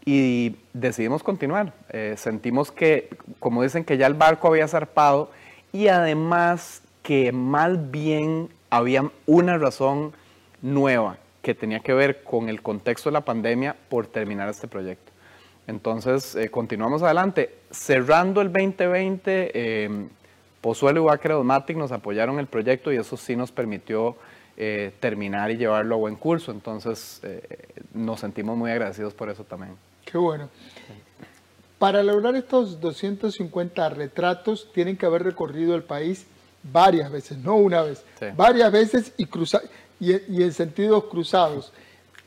y 0.05 0.55
decidimos 0.73 1.23
continuar. 1.23 1.73
Eh, 1.89 2.15
sentimos 2.17 2.71
que, 2.71 3.09
como 3.39 3.61
dicen, 3.61 3.83
que 3.83 3.97
ya 3.97 4.07
el 4.07 4.13
barco 4.13 4.47
había 4.47 4.67
zarpado 4.67 5.29
y 5.71 5.87
además 5.87 6.81
que 7.03 7.31
más 7.31 7.91
bien 7.91 8.49
había 8.69 9.09
una 9.25 9.57
razón 9.57 10.13
nueva 10.61 11.17
que 11.41 11.53
tenía 11.53 11.79
que 11.79 11.93
ver 11.93 12.23
con 12.23 12.49
el 12.49 12.61
contexto 12.61 13.09
de 13.09 13.13
la 13.13 13.21
pandemia 13.21 13.75
por 13.89 14.07
terminar 14.07 14.49
este 14.49 14.67
proyecto. 14.67 15.11
Entonces, 15.67 16.35
eh, 16.35 16.49
continuamos 16.49 17.03
adelante. 17.03 17.55
Cerrando 17.71 18.41
el 18.41 18.51
2020, 18.51 19.51
eh, 19.53 20.07
Pozuelo 20.61 21.05
y 21.05 21.07
Automatic 21.07 21.77
nos 21.77 21.91
apoyaron 21.91 22.39
el 22.39 22.47
proyecto 22.47 22.91
y 22.91 22.97
eso 22.97 23.17
sí 23.17 23.35
nos 23.35 23.51
permitió 23.51 24.15
eh, 24.57 24.93
terminar 25.01 25.51
y 25.51 25.57
llevarlo 25.57 25.95
a 25.95 25.97
buen 25.97 26.15
curso. 26.15 26.51
Entonces, 26.51 27.19
eh, 27.23 27.41
nos 27.93 28.21
sentimos 28.21 28.57
muy 28.57 28.71
agradecidos 28.71 29.13
por 29.13 29.29
eso 29.29 29.43
también. 29.43 29.75
Qué 30.05 30.17
bueno. 30.17 30.49
Para 31.77 32.01
lograr 32.01 32.35
estos 32.35 32.79
250 32.79 33.89
retratos, 33.89 34.71
tienen 34.73 34.95
que 34.95 35.05
haber 35.05 35.23
recorrido 35.23 35.75
el 35.75 35.83
país 35.83 36.25
varias 36.71 37.11
veces, 37.11 37.37
no 37.37 37.55
una 37.55 37.81
vez, 37.81 38.03
varias 38.35 38.71
veces 38.71 39.13
y, 39.17 39.27
y, 39.99 40.43
en 40.43 40.53
sentidos 40.53 41.05
cruzados. 41.05 41.71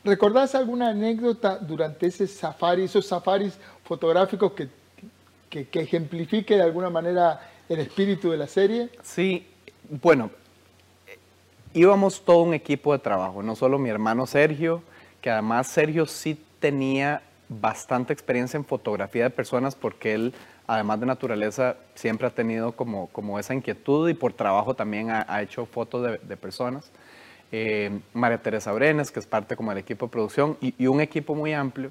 ¿Recordás 0.04 0.54
alguna 0.54 0.90
anécdota 0.90 1.59
durante 1.59 2.07
ese 2.07 2.26
safari, 2.26 2.85
esos 2.85 3.07
safaris 3.07 3.59
fotográficos 3.85 4.52
que, 4.52 4.68
que, 5.64 5.80
ejemplifique 5.80 6.57
de 6.57 6.62
alguna 6.62 6.88
manera 6.88 7.50
el 7.68 7.80
espíritu 7.80 8.30
de 8.30 8.37
la 8.37 8.47
serie? 8.47 8.90
Sí, 9.02 9.47
bueno, 9.88 10.30
íbamos 11.75 12.21
todo 12.25 12.42
un 12.42 12.54
equipo 12.54 12.92
de 12.92 13.00
trabajo, 13.00 13.42
no 13.42 13.57
solo 13.57 13.78
mi 13.78 13.90
hermano 13.90 14.26
Sergio, 14.26 14.83
que 15.21 15.30
además 15.30 15.66
Sergio 15.66 16.07
sí 16.07 16.40
tenía 16.61 17.23
bastante 17.49 18.12
experiencia 18.12 18.57
en 18.57 18.64
fotografía 18.64 19.25
de 19.25 19.30
personas 19.30 19.75
porque 19.75 20.14
él 20.14 20.35
además 20.68 21.00
de 21.00 21.06
naturaleza, 21.06 21.76
siempre 21.94 22.26
ha 22.26 22.30
tenido 22.30 22.72
como, 22.72 23.08
como 23.08 23.38
esa 23.38 23.54
inquietud 23.54 24.08
y 24.08 24.14
por 24.14 24.34
trabajo 24.34 24.75
también 24.75 25.10
ha, 25.10 25.42
hecho 25.42 25.64
fotos 25.64 26.18
de, 26.22 26.37
personas. 26.37 26.92
Eh, 27.50 27.98
María 28.12 28.37
Teresa 28.40 28.70
Brenes, 28.72 29.10
que 29.10 29.18
es 29.18 29.26
parte 29.26 29.56
como 29.56 29.70
del 29.70 29.78
equipo 29.78 30.06
de 30.06 30.12
producción, 30.12 30.58
y, 30.60 30.87
un 30.87 31.00
equipo 31.00 31.34
muy 31.34 31.54
amplio 31.54 31.90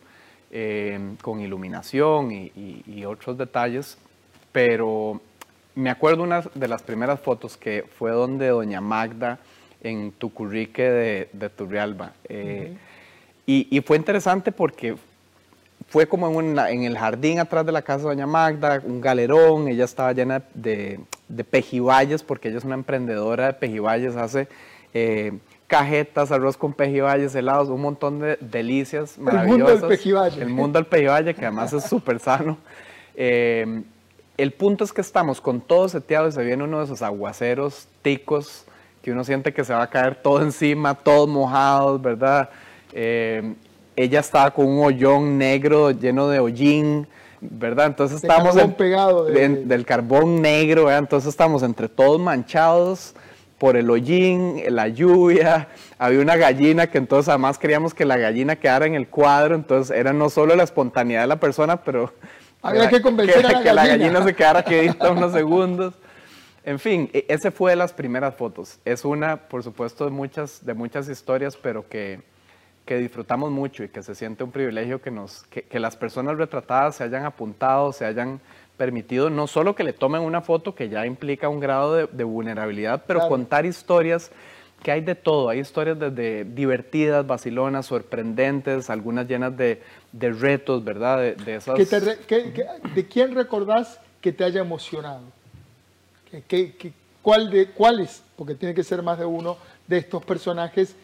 eh, 0.51 1.00
con 1.24 1.41
iluminación 1.41 2.31
y, 2.31 3.03
otros 3.03 3.36
detalles, 3.36 3.98
pero 4.51 5.19
me 5.74 5.89
acuerdo 5.89 6.22
una 6.22 6.41
de 6.53 6.67
las 6.67 6.84
primeras 6.84 7.19
fotos 7.19 7.57
que 7.57 7.84
fue 7.98 8.12
donde 8.12 8.50
doña 8.50 8.79
Magda 8.79 9.39
en 9.81 10.12
Tucurrique 10.12 10.84
de, 10.84 11.29
de 11.34 11.50
Turrialba. 11.50 12.13
Eh, 12.29 12.77
y, 13.48 13.75
y, 13.75 13.81
fue 13.81 13.98
interesante 13.98 14.51
porque 14.51 14.96
fue 15.88 16.08
como 16.08 16.39
en, 16.39 16.60
en, 16.60 16.84
el 16.84 16.98
jardín 16.98 17.39
atrás 17.39 17.65
de 17.65 17.72
la 17.72 17.82
casa 17.82 18.03
de 18.03 18.10
doña 18.10 18.27
Magda, 18.27 18.82
un 18.84 19.00
galerón, 19.00 19.67
ella 19.67 19.86
estaba 19.86 20.12
llena 20.12 20.44
de, 20.53 21.00
de 21.29 21.44
pejibayes, 21.44 22.24
porque 22.24 22.50
ella 22.50 22.58
es 22.58 22.65
una 22.65 22.75
emprendedora 22.75 23.48
de 23.48 23.53
pejibayes, 23.53 24.15
hace 24.15 24.48
eh, 24.94 25.32
cajetas, 25.67 26.32
arroz 26.32 26.58
con 26.58 26.74
pejibayes, 26.74 27.36
helados, 27.36 27.70
un 27.70 27.82
montón 27.82 28.20
de 28.20 28.38
delicias 28.41 29.17
maravillosas. 29.17 29.58
El 29.58 29.63
mundo 29.63 29.88
del 29.88 29.98
pejibaye. 29.98 30.41
El 30.41 30.50
mundo 30.50 30.79
del 30.79 30.86
pejibaye, 30.88 31.34
que 31.34 31.46
además 31.46 31.74
es 31.74 31.84
súper 31.84 32.20
sano. 32.20 32.58
Eh, 33.15 33.84
el 34.38 34.53
punto 34.53 34.84
es 34.84 34.94
que 34.94 35.01
estamos 35.01 35.41
con 35.41 35.62
todo 35.62 35.89
seteado 35.89 36.27
y 36.27 36.32
se 36.32 36.44
viene 36.44 36.63
uno 36.63 36.79
de 36.79 36.86
esos 36.86 37.01
aguaceros 37.01 37.88
ticos 38.01 38.65
que 39.01 39.12
uno 39.12 39.24
siente 39.24 39.53
que 39.53 39.63
se 39.63 39.74
va 39.74 39.84
a 39.84 39.89
caer 39.89 40.15
todo 40.15 40.41
encima, 40.41 40.94
todos 40.94 41.27
mojados, 41.27 42.01
¿verdad? 42.01 42.50
Eh, 42.94 43.56
ella 43.98 44.20
estaba 44.20 44.51
con 44.51 44.68
un 44.68 44.86
hoyón 44.86 45.38
negro 45.38 45.92
lleno 45.92 46.30
de 46.30 46.39
hollín, 46.39 47.08
¿verdad? 47.42 47.88
Entonces 47.88 48.22
estábamos 48.22 48.56
pegado 48.75 49.25
del 49.25 49.86
carbón 49.86 50.42
negro, 50.42 50.86
¿verdad? 50.86 51.00
Entonces 51.00 51.30
estábamos 51.30 51.63
entre 51.63 51.89
todos 51.89 52.20
manchados 52.20 53.16
por 53.58 53.75
el 53.75 53.89
hollín, 53.89 54.62
la 54.70 54.88
lluvia, 54.88 55.68
había 55.98 56.20
una 56.20 56.36
gallina 56.36 56.88
que 56.88 57.00
entonces 57.00 57.27
además 57.27 57.58
queríamos 57.58 57.96
que 57.96 58.06
la 58.06 58.18
gallina 58.18 58.56
quedara 58.56 58.86
en 58.86 58.94
el 58.94 59.08
cuadro, 59.08 59.56
entonces 59.56 59.98
era 59.98 60.13
no 60.13 60.30
solo 60.30 60.56
la 60.56 60.63
espontaneidad 60.63 61.22
de 61.22 61.27
la 61.27 61.39
persona, 61.39 61.77
pero 61.77 62.13
había 62.62 62.88
que 62.88 63.01
convencer 63.01 63.46
a 63.48 63.51
la 63.51 63.63
que 63.63 63.74
la 63.74 63.88
gallina 63.88 64.24
se 64.24 64.36
quedara 64.36 64.62
quieta 64.62 65.12
unos 65.12 65.34
segundos. 65.34 65.96
En 66.63 66.77
fin, 66.77 67.10
e, 67.13 67.25
ese 67.30 67.50
fue 67.50 67.72
de 67.72 67.77
las 67.77 67.94
primeras 67.94 68.36
fotos. 68.36 68.77
Es 68.86 69.06
una, 69.06 69.38
por 69.38 69.63
supuesto, 69.63 70.06
de 70.06 70.12
muchas, 70.12 70.63
de 70.63 70.75
muchas 70.75 71.10
historias, 71.10 71.56
pero 71.56 71.88
que, 71.88 72.22
que 72.88 72.98
disfrutamos 72.98 73.51
mucho 73.51 73.84
y 73.84 73.89
que 73.89 74.01
se 74.01 74.15
siente 74.15 74.44
un 74.44 74.51
privilegio 74.51 75.00
que, 75.01 75.12
nos, 75.12 75.44
que, 75.44 75.79
las 75.79 75.96
personas 75.96 76.38
retratadas 76.38 76.96
se 76.96 77.03
hayan 77.03 77.25
apuntado, 77.25 77.91
se 77.91 78.06
hayan 78.06 78.39
permitido 78.77 79.29
no 79.29 79.46
solo 79.46 79.75
que 79.75 79.84
le 79.84 79.91
tomen 79.91 80.22
una 80.22 80.41
foto 80.41 80.74
que 80.74 80.88
ya 80.88 81.06
implica 81.06 81.50
un 81.50 81.60
grado 81.60 82.08
de, 82.08 82.24
vulnerabilidad, 82.24 83.03
pero 83.06 83.27
contar 83.27 83.65
historias 83.65 84.32
que 84.82 84.91
hay 84.91 85.01
de 85.01 85.15
todo. 85.15 85.50
Hay 85.50 85.60
historias 85.60 86.00
desde 86.00 86.46
divertidas, 86.46 87.27
vacilonas, 87.27 87.88
sorprendentes, 87.88 88.89
algunas 88.89 89.27
llenas 89.27 89.58
de, 89.58 89.82
de 90.13 90.32
retos, 90.32 90.84
¿verdad? 90.84 91.20
De, 91.20 91.36
de 91.36 91.56
esas... 91.56 91.75
¿De 91.75 93.08
quién 93.08 93.36
recordás 93.36 94.00
que 94.22 94.32
te 94.32 94.44
haya 94.44 94.62
emocionado? 94.62 95.24
cuál 97.22 97.50
de, 97.50 97.67
¿Cuáles? 97.72 98.24
Porque 98.38 98.56
tiene 98.56 98.74
que 98.74 98.84
ser 98.84 99.01
más 99.01 99.20
de 99.20 99.25
uno 99.25 99.58
de 99.88 99.98
estos 99.98 100.24
personajes 100.24 100.96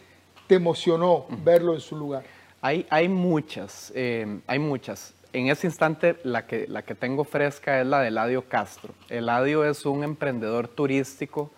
te 0.46 0.56
emocionó 0.56 1.26
verlo 1.44 1.74
en 1.74 1.80
su 1.80 1.96
lugar? 1.96 2.24
Hay, 2.60 2.86
hay 2.90 3.08
muchas, 3.08 3.92
eh, 3.94 4.40
hay 4.46 4.58
muchas. 4.58 5.14
En 5.32 5.48
ese 5.48 5.66
instante 5.66 6.16
la 6.22 6.46
que, 6.46 6.66
la 6.68 6.82
que 6.82 6.94
tengo 6.94 7.24
fresca 7.24 7.80
es 7.80 7.86
la 7.86 8.00
de 8.00 8.08
Eladio 8.08 8.48
Castro. 8.48 8.94
Eladio 9.08 9.64
es 9.64 9.84
un 9.84 10.04
emprendedor 10.04 10.68
turístico 10.68 11.50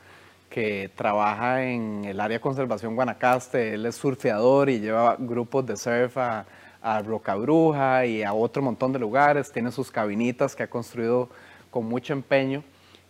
que 0.49 0.91
trabaja 0.97 1.65
en 1.65 2.05
el 2.07 2.21
área 2.21 2.39
de 2.39 2.41
conservación 2.41 2.95
Guanacaste. 2.95 3.75
Él 3.75 3.85
es 3.87 3.97
surfeador 3.97 4.71
y 4.71 4.81
lleva 4.81 5.17
grupos 5.19 5.67
de 5.67 5.77
surf 5.77 6.17
a, 6.17 6.47
a 6.81 7.03
Rocabruja 7.03 8.07
y 8.07 8.23
a 8.23 8.33
otro 8.33 8.63
montón 8.63 8.93
de 8.93 8.99
lugares. 8.99 9.53
Tiene 9.53 9.71
sus 9.71 9.91
cabinitas 9.91 10.57
que 10.57 10.63
ha 10.63 10.71
construido 10.71 11.29
con 11.71 11.85
mucho 11.85 12.15
empeño. 12.15 12.65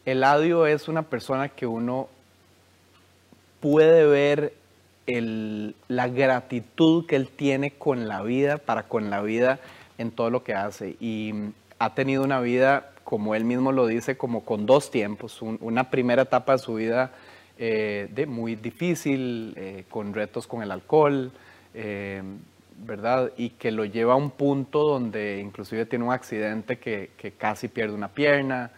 Eladio 0.04 0.66
es 0.66 0.88
una 0.88 1.02
persona 1.02 1.48
que 1.48 1.66
uno 1.66 2.08
puede 3.60 4.06
ver 4.06 4.54
la 5.06 6.08
gratitud 6.08 7.06
que 7.06 7.16
él 7.16 7.28
tiene 7.28 7.72
con 7.72 8.08
la 8.08 8.22
vida, 8.22 8.58
para 8.58 8.84
con 8.84 9.10
la 9.10 9.22
vida 9.22 9.60
en 9.98 10.10
todo 10.10 10.30
lo 10.30 10.42
que 10.42 10.54
hace. 10.54 10.96
Y 11.00 11.32
ha 11.78 11.94
tenido 11.94 12.24
una 12.24 12.40
vida, 12.40 12.92
como 13.04 13.34
él 13.34 13.44
mismo 13.44 13.72
lo 13.72 13.86
dice, 13.86 14.16
como 14.16 14.44
con 14.44 14.66
dos 14.66 14.90
tiempos. 14.90 15.40
una 15.42 15.90
primera 15.90 16.22
etapa 16.22 16.52
de 16.52 16.58
su 16.58 16.74
vida 16.74 17.12
eh, 17.58 18.26
muy 18.28 18.56
difícil, 18.56 19.54
eh, 19.56 19.84
con 19.88 20.12
retos 20.12 20.46
con 20.46 20.62
el 20.62 20.70
alcohol, 20.70 21.30
eh, 21.74 22.22
¿verdad? 22.84 23.32
Y 23.36 23.50
que 23.50 23.70
lo 23.70 23.84
lleva 23.84 24.14
a 24.14 24.16
un 24.16 24.30
punto 24.30 24.82
donde 24.82 25.40
inclusive 25.40 25.86
tiene 25.86 26.04
un 26.04 26.12
accidente 26.12 26.78
que, 26.78 27.10
que 27.16 27.32
casi 27.32 27.68
pierde 27.68 27.94
una 27.94 28.08
pierna, 28.08 28.70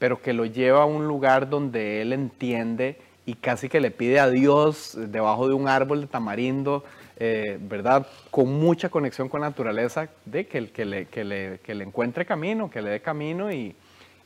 pero 0.00 0.20
que 0.20 0.32
lo 0.32 0.44
lleva 0.46 0.82
a 0.82 0.86
un 0.86 1.06
lugar 1.06 1.48
donde 1.48 2.02
él 2.02 2.12
entiende 2.12 2.98
y 3.26 3.34
casi 3.34 3.68
que 3.68 3.80
le 3.80 3.90
pide 3.90 4.20
a 4.20 4.28
Dios 4.28 4.96
debajo 4.96 5.48
de 5.48 5.54
un 5.54 5.68
árbol 5.68 6.02
de 6.02 6.06
tamarindo, 6.06 6.84
eh, 7.18 7.58
¿verdad? 7.60 8.06
Con 8.30 8.52
mucha 8.52 8.88
conexión 8.88 9.28
con 9.28 9.42
la 9.42 9.48
naturaleza, 9.48 10.08
de 10.24 10.46
que, 10.46 10.70
que, 10.70 10.84
le, 10.84 11.06
que, 11.06 11.24
le, 11.24 11.58
que 11.60 11.74
le 11.74 11.84
encuentre 11.84 12.24
camino, 12.24 12.70
que 12.70 12.82
le 12.82 12.90
dé 12.90 13.00
camino 13.00 13.52
y, 13.52 13.74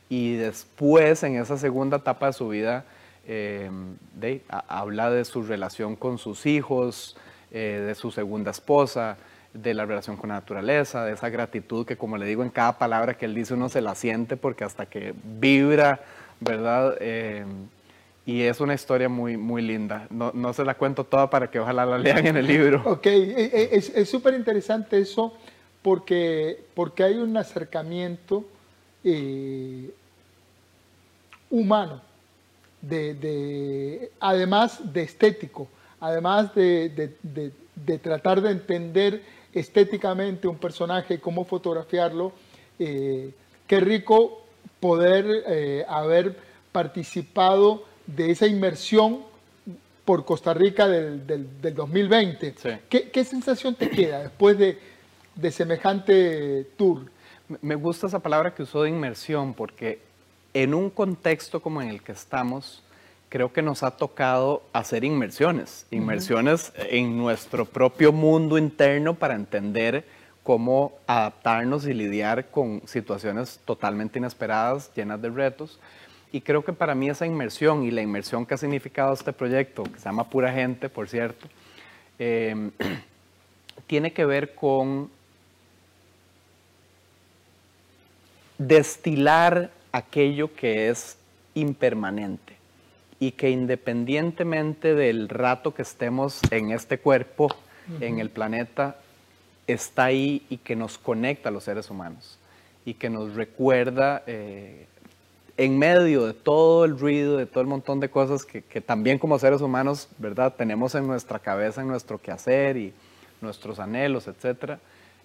y 0.09 0.35
después 0.35 1.23
en 1.23 1.35
esa 1.35 1.57
segunda 1.57 1.97
etapa 1.97 2.27
de 2.27 2.33
su 2.33 2.47
vida 2.49 2.85
de, 3.27 4.41
habla 4.47 5.09
de 5.09 5.25
su 5.25 5.41
relación 5.41 5.95
con 5.95 6.19
sus 6.19 6.45
hijos, 6.45 7.17
de 7.49 7.95
su 7.95 8.11
segunda 8.11 8.51
esposa, 8.51 9.17
de 9.55 9.73
la 9.73 9.85
relación 9.85 10.17
con 10.17 10.29
la 10.29 10.35
naturaleza, 10.35 11.05
de 11.05 11.13
esa 11.13 11.29
gratitud 11.29 11.85
que 11.85 11.95
como 11.95 12.17
le 12.17 12.25
digo 12.25 12.43
en 12.43 12.49
cada 12.49 12.77
palabra 12.77 13.17
que 13.17 13.25
él 13.25 13.33
dice 13.33 13.53
uno 13.53 13.69
se 13.69 13.81
la 13.81 13.95
siente 13.95 14.35
porque 14.35 14.65
hasta 14.65 14.85
que 14.85 15.13
vibra, 15.23 16.01
¿verdad? 16.41 16.97
Eh, 16.99 17.45
y 18.25 18.41
es 18.41 18.59
una 18.59 18.73
historia 18.73 19.09
muy, 19.09 19.37
muy 19.37 19.61
linda. 19.61 20.07
No, 20.09 20.31
no, 20.33 20.53
se 20.53 20.65
la 20.65 20.75
cuento 20.75 21.03
toda 21.03 21.29
para 21.29 21.49
que 21.49 21.59
ojalá 21.59 21.85
la 21.85 21.97
lean 21.97 22.25
en 22.25 22.37
el 22.37 22.47
libro. 22.47 22.81
Ok, 22.85 23.05
eh, 23.07 23.49
eh, 23.53 23.91
es 23.95 24.09
súper 24.09 24.33
interesante 24.33 24.99
eso 24.99 25.33
porque, 25.81 26.65
porque 26.73 27.03
hay 27.03 27.15
un 27.15 27.35
acercamiento 27.37 28.45
humano, 31.51 32.01
de, 32.81 33.13
de, 33.13 34.11
además 34.19 34.93
de 34.93 35.03
estético, 35.03 35.67
además 35.99 36.55
de, 36.55 37.13
de 37.75 37.97
tratar 37.99 38.41
de 38.41 38.49
entender 38.51 39.21
estéticamente 39.55 40.47
un 40.47 40.57
personaje, 40.57 41.19
cómo 41.19 41.45
fotografiarlo. 41.45 42.33
Eh, 42.77 43.31
qué 43.65 43.79
rico 43.79 44.41
poder 44.79 45.25
eh, 45.47 45.85
haber 45.87 46.37
participado 46.71 47.83
de 48.07 48.31
esa 48.31 48.47
inmersión 48.47 49.19
por 50.05 50.23
Costa 50.25 50.53
Rica 50.53 50.87
del, 50.87 51.25
del, 51.25 51.75
2020. 51.75 52.55
¿Qué, 52.89 53.25
sensación 53.25 53.75
te 53.75 53.89
queda 53.89 54.19
después 54.19 54.57
de, 54.57 54.77
de 55.35 55.51
semejante 55.51 56.67
tour? 56.77 57.11
Me 57.61 57.75
gusta 57.75 58.07
esa 58.07 58.19
palabra 58.19 58.53
que 58.53 58.63
usó 58.63 58.83
de 58.83 58.89
inmersión 58.89 59.53
porque 59.53 59.99
en 60.53 60.73
un 60.73 60.89
contexto 60.89 61.61
como 61.61 61.81
en 61.81 61.89
el 61.89 62.01
que 62.01 62.11
estamos, 62.11 62.83
creo 63.29 63.51
que 63.51 63.61
nos 63.61 63.83
ha 63.83 63.91
tocado 63.91 64.63
hacer 64.71 65.03
inmersiones, 65.03 65.85
inmersiones 65.91 66.71
en 66.77 67.17
nuestro 67.17 67.65
propio 67.65 68.11
mundo 68.11 68.57
interno 68.57 69.15
para 69.15 69.35
entender 69.35 70.05
cómo 70.43 70.93
adaptarnos 71.07 71.87
y 71.87 71.93
lidiar 71.93 72.51
con 72.51 72.83
situaciones 72.85 73.59
totalmente 73.65 74.19
inesperadas, 74.19 74.91
llenas 74.95 75.19
de 75.21 75.31
retos. 75.31 75.79
Y 76.31 76.41
creo 76.41 76.65
que 76.65 76.73
para 76.73 76.95
mí 76.95 77.09
esa 77.09 77.25
inmersión 77.25 77.83
y 77.83 77.91
la 77.91 78.01
inmersión 78.01 78.45
que 78.45 78.55
ha 78.55 78.57
significado 78.57 79.13
este 79.13 79.31
proyecto, 79.31 79.83
que 79.83 79.99
se 79.99 80.05
llama 80.05 80.29
Pura 80.29 80.51
Gente, 80.51 80.89
por 80.89 81.07
cierto, 81.07 81.47
em, 82.19 82.71
tiene 83.87 84.11
que 84.11 84.25
ver 84.25 84.55
con 84.55 85.09
destilar 88.57 89.71
aquello 89.91 90.53
que 90.53 90.89
es 90.89 91.17
impermanente 91.53 92.55
y 93.19 93.31
que 93.31 93.49
independientemente 93.49 94.93
del 94.93 95.29
rato 95.29 95.73
que 95.73 95.81
estemos 95.81 96.41
en 96.51 96.71
este 96.71 96.99
cuerpo, 96.99 97.55
en 98.01 98.19
el 98.19 98.29
planeta, 98.29 98.97
está 99.67 100.05
ahí 100.05 100.45
y 100.49 100.57
que 100.57 100.75
nos 100.75 100.97
conecta 100.97 101.49
a 101.49 101.51
los 101.51 101.63
seres 101.63 101.89
humanos 101.89 102.37
y 102.85 102.95
que 102.95 103.09
nos 103.09 103.35
recuerda 103.35 104.23
eh, 104.27 104.85
en 105.57 105.77
medio 105.77 106.25
de 106.25 106.33
todo 106.33 106.85
el 106.85 106.99
ruido, 106.99 107.37
de 107.37 107.45
todo 107.45 107.61
el 107.61 107.67
montón 107.67 107.99
de 107.99 108.09
cosas 108.09 108.45
que, 108.45 108.81
también 108.81 109.17
como 109.17 109.39
seres 109.39 109.61
humanos, 109.61 110.09
¿verdad? 110.17 110.53
Tenemos 110.55 110.95
en 110.95 111.07
nuestra 111.07 111.39
cabeza, 111.39 111.81
en 111.81 111.87
nuestro 111.87 112.21
quehacer 112.21 112.77
y 112.77 112.93
nuestros 113.41 113.79
anhelos, 113.79 114.27
etcétera, 114.27 114.79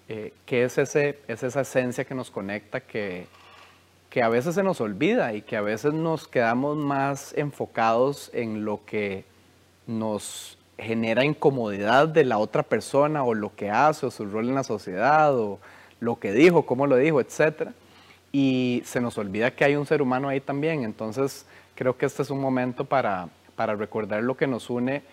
eh, 0.07 0.33
que 0.45 0.63
es, 0.63 0.77
ese, 0.77 1.19
es 1.27 1.43
esa 1.43 1.61
esencia 1.61 2.05
que 2.05 2.15
nos 2.15 2.31
conecta 2.31 2.79
que, 2.79 3.27
que 4.09 4.21
a 4.21 4.29
veces 4.29 4.55
se 4.55 4.63
nos 4.63 4.79
olvida 4.79 5.33
y 5.33 5.41
que 5.41 5.57
a 5.57 5.61
veces 5.61 5.93
nos 5.93 6.27
quedamos 6.27 6.77
más 6.77 7.33
enfocados 7.37 8.29
en 8.33 8.63
lo 8.63 8.85
que 8.85 9.25
nos 9.87 10.57
genera 10.77 11.23
incomodidad 11.23 12.07
de 12.07 12.25
la 12.25 12.37
otra 12.37 12.63
persona 12.63 13.23
o 13.23 13.33
lo 13.33 13.55
que 13.55 13.69
hace 13.69 14.05
o 14.05 14.11
su 14.11 14.25
rol 14.25 14.49
en 14.49 14.55
la 14.55 14.63
sociedad 14.63 15.37
o 15.37 15.59
lo 15.99 16.19
que 16.19 16.33
dijo, 16.33 16.65
cómo 16.65 16.87
lo 16.87 16.95
dijo, 16.95 17.21
etc. 17.21 17.69
Y 18.31 18.81
se 18.85 19.01
nos 19.01 19.17
olvida 19.17 19.51
que 19.51 19.65
hay 19.65 19.75
un 19.75 19.85
ser 19.85 20.01
humano 20.01 20.29
ahí 20.29 20.39
también. 20.39 20.83
Entonces 20.83 21.45
creo 21.75 21.97
que 21.97 22.05
este 22.05 22.21
es 22.21 22.29
un 22.29 22.39
momento 22.39 22.85
para, 22.85 23.29
para 23.55 23.75
recordar 23.75 24.23
lo 24.23 24.37
que 24.37 24.47
nos 24.47 24.69
une 24.69 25.03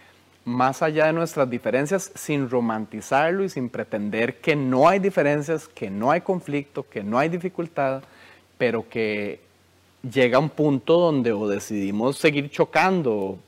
más 0.45 0.81
allá 0.83 1.07
de 1.07 1.13
nuestras 1.13 1.51
diferencias 1.51 2.11
sin 2.15 2.49
romantizarlo 2.49 3.45
y 3.45 3.51
sin 3.51 3.69
pretender 3.69 4.41
que 4.41 4.57
no 4.57 4.89
hay 4.89 4.99
diferencias, 4.99 5.69
que 5.69 5.91
no 5.91 6.11
hay 6.11 6.23
conflicto, 6.23 6.89
que 6.89 7.03
no 7.03 7.19
hay 7.19 7.29
dificultad, 7.29 8.03
pero 8.57 8.89
que 8.89 9.41
llega 10.03 10.39
un 10.39 10.49
punto 10.49 10.99
donde 10.99 11.33
o 11.33 11.49
decidimos 11.49 12.17
seguir 12.17 12.51
chocando 12.51 13.39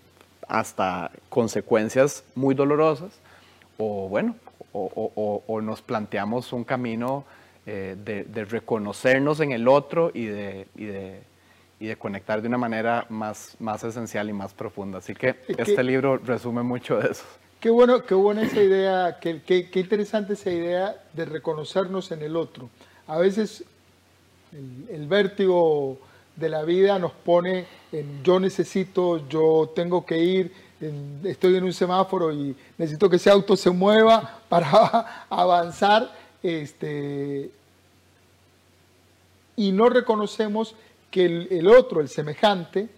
hasta 0.47 1.11
consecuencias 1.29 2.25
muy 2.35 2.55
dolorosas, 2.55 3.19
o 3.79 4.09
bueno, 4.09 4.35
o, 4.73 5.61
nos 5.63 5.83
planteamos 5.83 6.53
un 6.53 6.65
camino 6.65 7.25
eh, 7.73 7.95
de, 7.97 8.45
reconocernos 8.47 9.39
en 9.39 9.53
el 9.53 9.69
otro 9.69 10.11
y 10.13 10.25
de, 10.25 10.67
y 10.75 10.87
de, 11.87 11.97
conectar 11.97 12.43
de 12.43 12.49
una 12.49 12.59
manera 12.59 13.07
más, 13.11 13.55
más 13.61 13.85
esencial 13.85 14.29
y 14.29 14.33
más 14.33 14.53
profunda. 14.53 14.99
Así 14.99 15.15
que 15.15 15.37
este 15.47 15.85
libro 15.85 16.19
resume 16.19 16.65
mucho 16.65 16.99
de 16.99 17.13
eso. 17.13 17.23
Qué 17.61 17.71
bueno, 17.71 18.03
qué 18.03 18.15
buena 18.15 18.43
esa 18.43 18.61
idea, 18.61 19.21
qué, 19.21 19.43
qué, 19.47 19.71
qué 19.71 19.79
interesante 19.79 20.33
esa 20.33 20.51
idea 20.51 20.97
de 21.13 21.25
reconocernos 21.25 22.11
en 22.11 22.23
el 22.23 22.35
otro. 22.35 22.69
A 23.07 23.19
veces 23.19 23.63
el, 24.91 25.07
vértigo 25.07 25.97
de 26.35 26.49
la 26.49 26.65
vida 26.65 26.99
nos 26.99 27.13
pone 27.13 27.67
en 27.93 28.21
yo 28.25 28.41
necesito, 28.41 29.29
yo 29.29 29.71
tengo 29.77 30.05
que 30.05 30.19
ir, 30.19 30.53
estoy 31.23 31.55
en 31.55 31.63
un 31.63 31.73
semáforo 31.73 32.33
y 32.33 32.57
necesito 32.77 33.09
que 33.09 33.15
ese 33.15 33.31
auto 33.31 33.57
se 33.57 33.71
mueva 33.71 34.41
para 34.49 35.27
avanzar. 35.31 36.19
Este, 36.43 37.60
y 39.61 39.73
no 39.73 39.89
reconocemos 39.89 40.75
que 41.11 41.25
el, 41.27 41.67
otro, 41.69 42.01
el 42.01 42.09
semejante, 42.09 42.89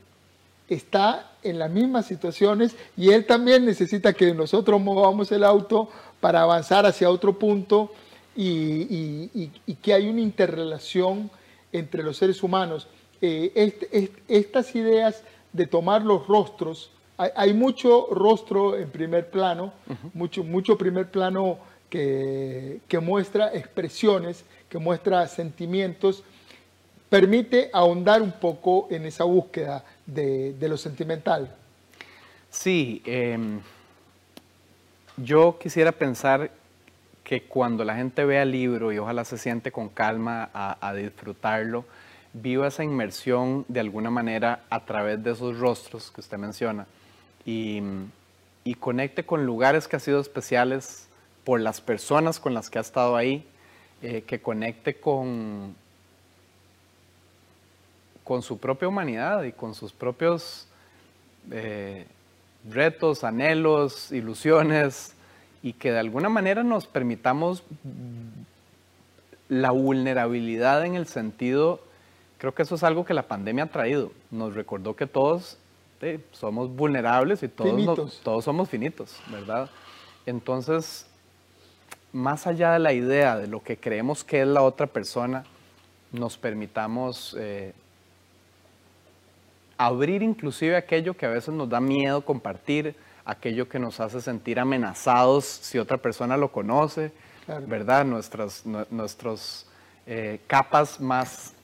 está 0.69 1.33
en 1.43 1.59
las 1.59 1.71
mismas 1.71 2.07
situaciones 2.07 2.77
y 2.97 3.11
él 3.11 3.27
también 3.27 3.65
necesita 3.65 4.13
que 4.13 4.33
nosotros 4.33 4.81
movamos 4.81 5.33
el 5.33 5.45
auto 5.45 5.89
para 6.21 6.43
avanzar 6.43 6.87
hacia 6.87 7.11
otro 7.11 7.39
punto 7.39 7.93
y, 8.37 9.29
y 9.67 9.75
que 9.83 9.93
hay 9.93 10.09
una 10.09 10.21
interrelación 10.21 11.31
entre 11.73 12.03
los 12.03 12.17
seres 12.17 12.43
humanos. 12.43 12.87
Eh, 13.21 14.13
estas 14.29 14.75
ideas 14.75 15.23
de 15.53 15.67
tomar 15.67 16.03
los 16.03 16.27
rostros, 16.27 16.91
hay, 17.17 17.53
mucho 17.53 18.09
rostro 18.11 18.77
en 18.77 18.91
primer 18.91 19.31
plano, 19.31 19.73
mucho, 20.13 20.43
mucho 20.43 20.77
primer 20.77 21.11
plano 21.11 21.59
que, 21.89 22.81
muestra 23.01 23.55
expresiones, 23.55 24.45
que 24.69 24.79
muestra 24.79 25.29
sentimientos, 25.29 26.25
permite 27.13 27.69
ahondar 27.75 28.23
un 28.23 28.33
poco 28.33 28.89
en 28.91 29.05
esa 29.05 29.25
búsqueda 29.25 29.85
de, 30.07 30.57
lo 30.59 30.79
sentimental. 30.79 31.55
Sí, 32.49 33.03
em, 33.05 33.61
yo 35.19 35.59
quisiera 35.59 35.93
pensar 35.93 36.51
que 37.23 37.43
cuando 37.43 37.85
la 37.85 37.97
gente 37.97 38.25
vea 38.25 38.45
el 38.45 38.53
libro 38.53 38.93
y 38.93 38.99
ojalá 38.99 39.27
se 39.27 39.37
siente 39.37 39.71
con 39.71 39.91
calma 39.91 40.49
a, 40.55 40.95
disfrutarlo, 40.95 41.85
viva 42.33 42.69
esa 42.69 42.83
inmersión 42.83 43.67
de 43.69 43.81
alguna 43.81 44.11
manera 44.11 44.65
a 44.71 44.87
través 44.87 45.23
de 45.23 45.33
esos 45.33 45.59
rostros 45.59 46.11
que 46.11 46.23
usted 46.23 46.39
menciona 46.39 46.87
y, 47.45 47.83
conecte 48.81 49.27
con 49.27 49.45
lugares 49.45 49.87
que 49.87 49.97
han 49.97 50.01
sido 50.01 50.19
especiales 50.19 51.09
por 51.45 51.61
las 51.61 51.83
personas 51.83 52.41
con 52.41 52.55
las 52.55 52.71
que 52.71 52.79
ha 52.79 52.81
estado 52.81 53.17
ahí, 53.17 53.47
eh, 54.01 54.23
que 54.27 54.41
conecte 54.41 54.95
con, 54.95 55.75
con 58.25 58.43
su 58.43 58.59
propia 58.59 58.89
humanidad 58.89 59.43
y 59.45 59.53
con 59.53 59.75
sus 59.75 59.93
propios 59.93 60.67
eh, 61.51 62.07
retos, 62.71 63.25
anhelos, 63.25 64.13
ilusiones, 64.13 65.15
y 65.63 65.73
que 65.75 65.93
de 65.93 65.99
alguna 65.99 66.29
manera 66.29 66.63
nos 66.63 66.87
permitamos 66.87 67.63
la 69.49 69.71
vulnerabilidad 69.71 70.85
en 70.85 70.95
el 70.95 71.07
sentido, 71.07 71.81
creo 72.39 72.55
que 72.55 72.63
eso 72.63 72.75
es 72.75 72.83
algo 72.83 73.05
que 73.05 73.15
la 73.15 73.23
pandemia 73.23 73.65
ha 73.65 73.69
traído. 73.69 74.13
Nos 74.31 74.55
recordó 74.55 74.97
que 74.97 75.07
todos 75.07 75.59
somos 76.33 76.75
vulnerables 76.75 77.43
y 77.45 77.49
todos, 77.49 78.21
todos 78.25 78.45
somos 78.45 78.69
finitos, 78.69 79.21
¿verdad? 79.31 79.71
Entonces, 80.27 81.07
más 82.13 82.47
allá 82.47 82.73
de 82.73 82.81
la 82.81 82.93
idea 82.93 83.37
de 83.37 83.47
lo 83.47 83.63
que 83.63 83.77
creemos 83.77 84.25
que 84.25 84.43
es 84.43 84.49
la 84.49 84.63
otra 84.63 84.89
persona, 84.89 85.45
nos 86.11 86.37
permitamos 86.37 87.37
eh, 87.39 87.73
abrir 89.77 90.23
inclusive 90.23 90.77
aquello 90.77 91.15
que 91.17 91.27
a 91.27 91.31
veces 91.31 91.55
nos 91.55 91.69
da 91.69 91.81
miedo 91.81 92.25
compartir, 92.25 92.95
aquello 93.25 93.69
que 93.69 93.79
nos 93.79 94.01
hace 94.01 94.21
sentir 94.21 94.59
amenazados 94.59 95.45
si 95.45 95.79
otra 95.79 95.99
persona 95.99 96.37
lo 96.37 96.51
conoce, 96.51 97.13
¿verdad? 97.67 98.05
Nuestras 98.05 98.65
nuestros, 98.67 99.67
eh, 100.07 100.41
capas 100.47 101.01
más 101.01 101.55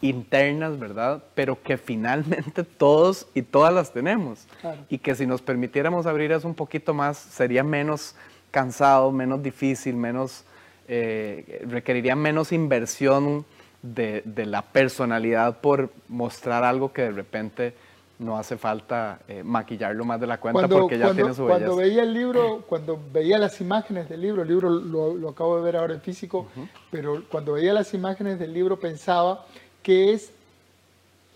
internas, 0.00 0.78
¿verdad? 0.78 1.22
Pero 1.34 1.62
que 1.62 1.78
finalmente 1.78 2.64
todos 2.78 3.26
y 3.34 3.42
todas 3.42 3.72
las 3.72 3.92
tenemos. 3.92 4.46
Y 4.88 4.98
que 4.98 5.14
si 5.14 5.26
nos 5.26 5.40
permitiéramos 5.40 6.06
abrir 6.06 6.32
eso 6.32 6.48
un 6.48 6.54
poquito 6.54 6.94
más, 6.94 7.16
sería 7.16 7.62
menos 7.62 8.14
cansado, 8.50 9.10
menos 9.12 9.42
difícil, 9.42 9.94
menos, 9.96 10.44
eh, 10.88 11.64
requeriría 11.66 12.16
menos 12.16 12.52
inversión 12.52 13.44
de, 13.84 14.22
de, 14.24 14.46
la 14.46 14.62
personalidad 14.62 15.58
por 15.60 15.90
mostrar 16.08 16.64
algo 16.64 16.92
que 16.92 17.02
de 17.02 17.10
repente 17.10 17.74
no 18.18 18.38
hace 18.38 18.56
falta 18.56 19.20
eh, 19.28 19.42
maquillarlo 19.42 20.04
más 20.04 20.20
de 20.20 20.26
la 20.26 20.38
cuenta 20.38 20.66
porque 20.68 20.98
ya 20.98 21.12
tiene 21.12 21.34
su 21.34 21.44
belleza. 21.44 21.66
Cuando 21.66 21.76
veía 21.76 22.02
el 22.02 22.14
libro, 22.14 22.64
cuando 22.66 22.98
veía 23.12 23.38
las 23.38 23.60
imágenes 23.60 24.08
del 24.08 24.22
libro, 24.22 24.42
el 24.42 24.48
libro 24.48 24.70
lo, 24.70 25.28
acabo 25.28 25.56
de 25.56 25.62
ver 25.62 25.76
ahora 25.76 25.94
en 25.94 26.00
físico, 26.00 26.46
pero 26.90 27.22
cuando 27.30 27.54
veía 27.54 27.72
las 27.72 27.92
imágenes 27.92 28.38
del 28.38 28.54
libro 28.54 28.78
pensaba 28.78 29.44
que 29.82 30.12
es 30.12 30.32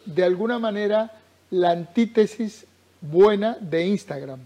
de 0.07 0.25
alguna 0.25 0.59
manera 0.59 1.13
la 1.51 1.73
antítesis 1.73 2.67
buena 3.01 3.59
de 3.61 3.87
Instagram. 3.87 4.41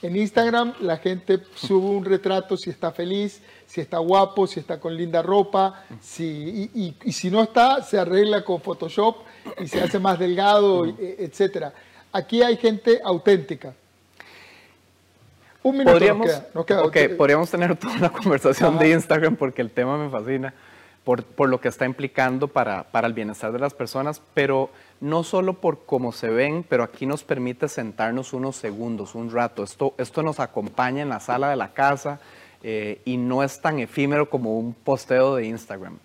En 0.00 0.16
Instagram 0.16 0.74
la 0.80 0.98
gente 0.98 1.40
sube 1.54 1.86
un 1.86 2.04
retrato 2.04 2.56
si 2.56 2.70
está 2.70 2.92
feliz, 2.92 3.42
si 3.66 3.80
está 3.80 3.98
guapo, 3.98 4.46
si 4.46 4.60
está 4.60 4.78
con 4.78 4.96
linda 4.96 5.22
ropa, 5.22 5.84
si, 6.00 6.70
y, 7.04 7.12
si 7.12 7.30
no 7.30 7.42
está, 7.42 7.82
se 7.82 7.98
arregla 7.98 8.44
con 8.44 8.60
Photoshop 8.60 9.16
y 9.58 9.66
se 9.66 9.80
hace 9.80 9.98
más 9.98 10.18
delgado, 10.18 10.86
e, 10.86 11.16
etc. 11.18 11.72
Aquí 12.12 12.42
hay 12.42 12.56
gente 12.56 13.00
auténtica. 13.04 13.74
Un 15.62 15.78
minuto 15.78 15.92
podríamos, 15.92 16.30
nos 16.54 16.64
queda. 16.64 17.16
podríamos 17.16 17.50
tener 17.50 17.76
toda 17.76 17.96
una 17.96 18.10
conversación 18.10 18.78
de 18.78 18.90
Instagram 18.90 19.36
porque 19.36 19.60
el 19.60 19.70
tema 19.70 19.98
me 19.98 20.08
fascina 20.08 20.54
por, 21.08 21.24
por 21.24 21.48
lo 21.48 21.58
que 21.58 21.68
está 21.68 21.86
implicando 21.86 22.48
para, 22.48 22.82
para 22.82 23.06
el 23.06 23.14
bienestar 23.14 23.50
de 23.50 23.58
las 23.58 23.72
personas, 23.72 24.20
pero 24.34 24.68
no 25.00 25.24
solo 25.24 25.54
por 25.54 25.86
cómo 25.86 26.12
se 26.12 26.28
ven, 26.28 26.66
pero 26.68 26.82
aquí 26.82 27.06
nos 27.06 27.24
permite 27.24 27.66
sentarnos 27.68 28.34
unos 28.34 28.56
segundos, 28.56 29.14
un 29.14 29.32
rato. 29.32 29.62
Esto, 29.62 29.94
esto 29.96 30.22
nos 30.22 30.38
acompaña 30.38 31.00
en 31.00 31.08
la 31.08 31.18
sala 31.18 31.48
de 31.48 31.56
la 31.56 31.72
casa 31.72 32.20
eh, 32.62 33.00
y 33.06 33.16
no 33.16 33.42
es 33.42 33.58
tan 33.62 33.78
efímero 33.78 34.28
como 34.28 34.58
un 34.58 34.74
posteo 34.74 35.36
de 35.36 35.46
Instagram. 35.46 35.96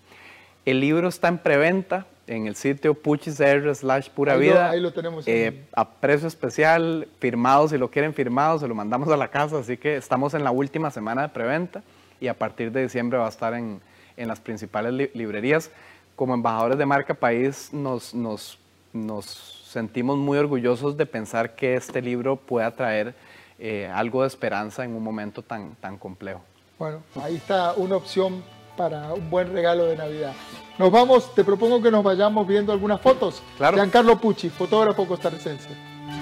El 0.63 0.79
libro 0.79 1.09
está 1.09 1.27
en 1.27 1.39
preventa 1.39 2.05
en 2.25 2.47
el 2.47 2.55
sitio 2.55 2.93
puchisr 2.93 3.75
slash 3.75 4.09
pura 4.09 4.37
vida. 4.37 4.69
ahí 4.69 4.79
lo 4.79 4.93
tenemos. 4.93 5.27
Eh, 5.27 5.65
a 5.73 5.95
precio 5.95 6.29
especial, 6.29 7.09
firmado, 7.19 7.67
si 7.67 7.77
lo 7.77 7.91
quieren 7.91 8.13
firmado, 8.13 8.57
se 8.57 8.69
lo 8.69 8.73
mandamos 8.73 9.09
a 9.09 9.17
la 9.17 9.27
casa, 9.27 9.57
así 9.57 9.75
que 9.75 9.97
estamos 9.97 10.33
en 10.33 10.45
la 10.45 10.51
última 10.51 10.91
semana 10.91 11.23
de 11.23 11.27
preventa 11.27 11.83
y 12.21 12.29
a 12.29 12.35
partir 12.35 12.71
de 12.71 12.83
diciembre 12.83 13.19
va 13.19 13.25
a 13.25 13.29
estar 13.29 13.53
en, 13.53 13.81
en 14.17 14.27
las 14.27 14.39
principales 14.39 15.09
librerías. 15.13 15.71
Como 16.15 16.33
embajadores 16.33 16.77
de 16.77 16.85
marca 16.85 17.13
país 17.13 17.69
nos, 17.73 18.13
nos 18.13 18.59
nos 18.93 19.25
sentimos 19.67 20.17
muy 20.17 20.37
orgullosos 20.37 20.95
de 20.95 21.05
pensar 21.05 21.55
que 21.55 21.75
este 21.75 22.01
libro 22.01 22.35
pueda 22.35 22.71
traer 22.71 23.15
eh, 23.59 23.91
algo 23.93 24.21
de 24.21 24.27
esperanza 24.27 24.85
en 24.85 24.95
un 24.95 25.03
momento 25.03 25.41
tan, 25.41 25.75
tan 25.75 25.97
complejo. 25.97 26.41
Bueno, 26.77 27.03
ahí 27.21 27.35
está 27.35 27.73
una 27.73 27.95
opción 27.95 28.43
para 28.77 29.13
un 29.13 29.29
buen 29.29 29.51
regalo 29.51 29.85
de 29.85 29.97
Navidad. 29.97 30.33
Nos 30.77 30.91
vamos, 30.91 31.33
te 31.35 31.43
propongo 31.43 31.81
que 31.81 31.91
nos 31.91 32.03
vayamos 32.03 32.47
viendo 32.47 32.71
algunas 32.71 33.01
fotos. 33.01 33.41
Claro. 33.57 33.77
Giancarlo 33.77 34.19
Pucci, 34.19 34.49
fotógrafo 34.49 35.07
costarricense. 35.07 35.69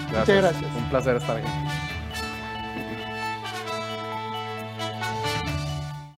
Muchas 0.07 0.27
gracias. 0.27 0.65
Un 0.77 0.89
placer 0.89 1.15
estar 1.17 1.37
aquí. 1.37 1.47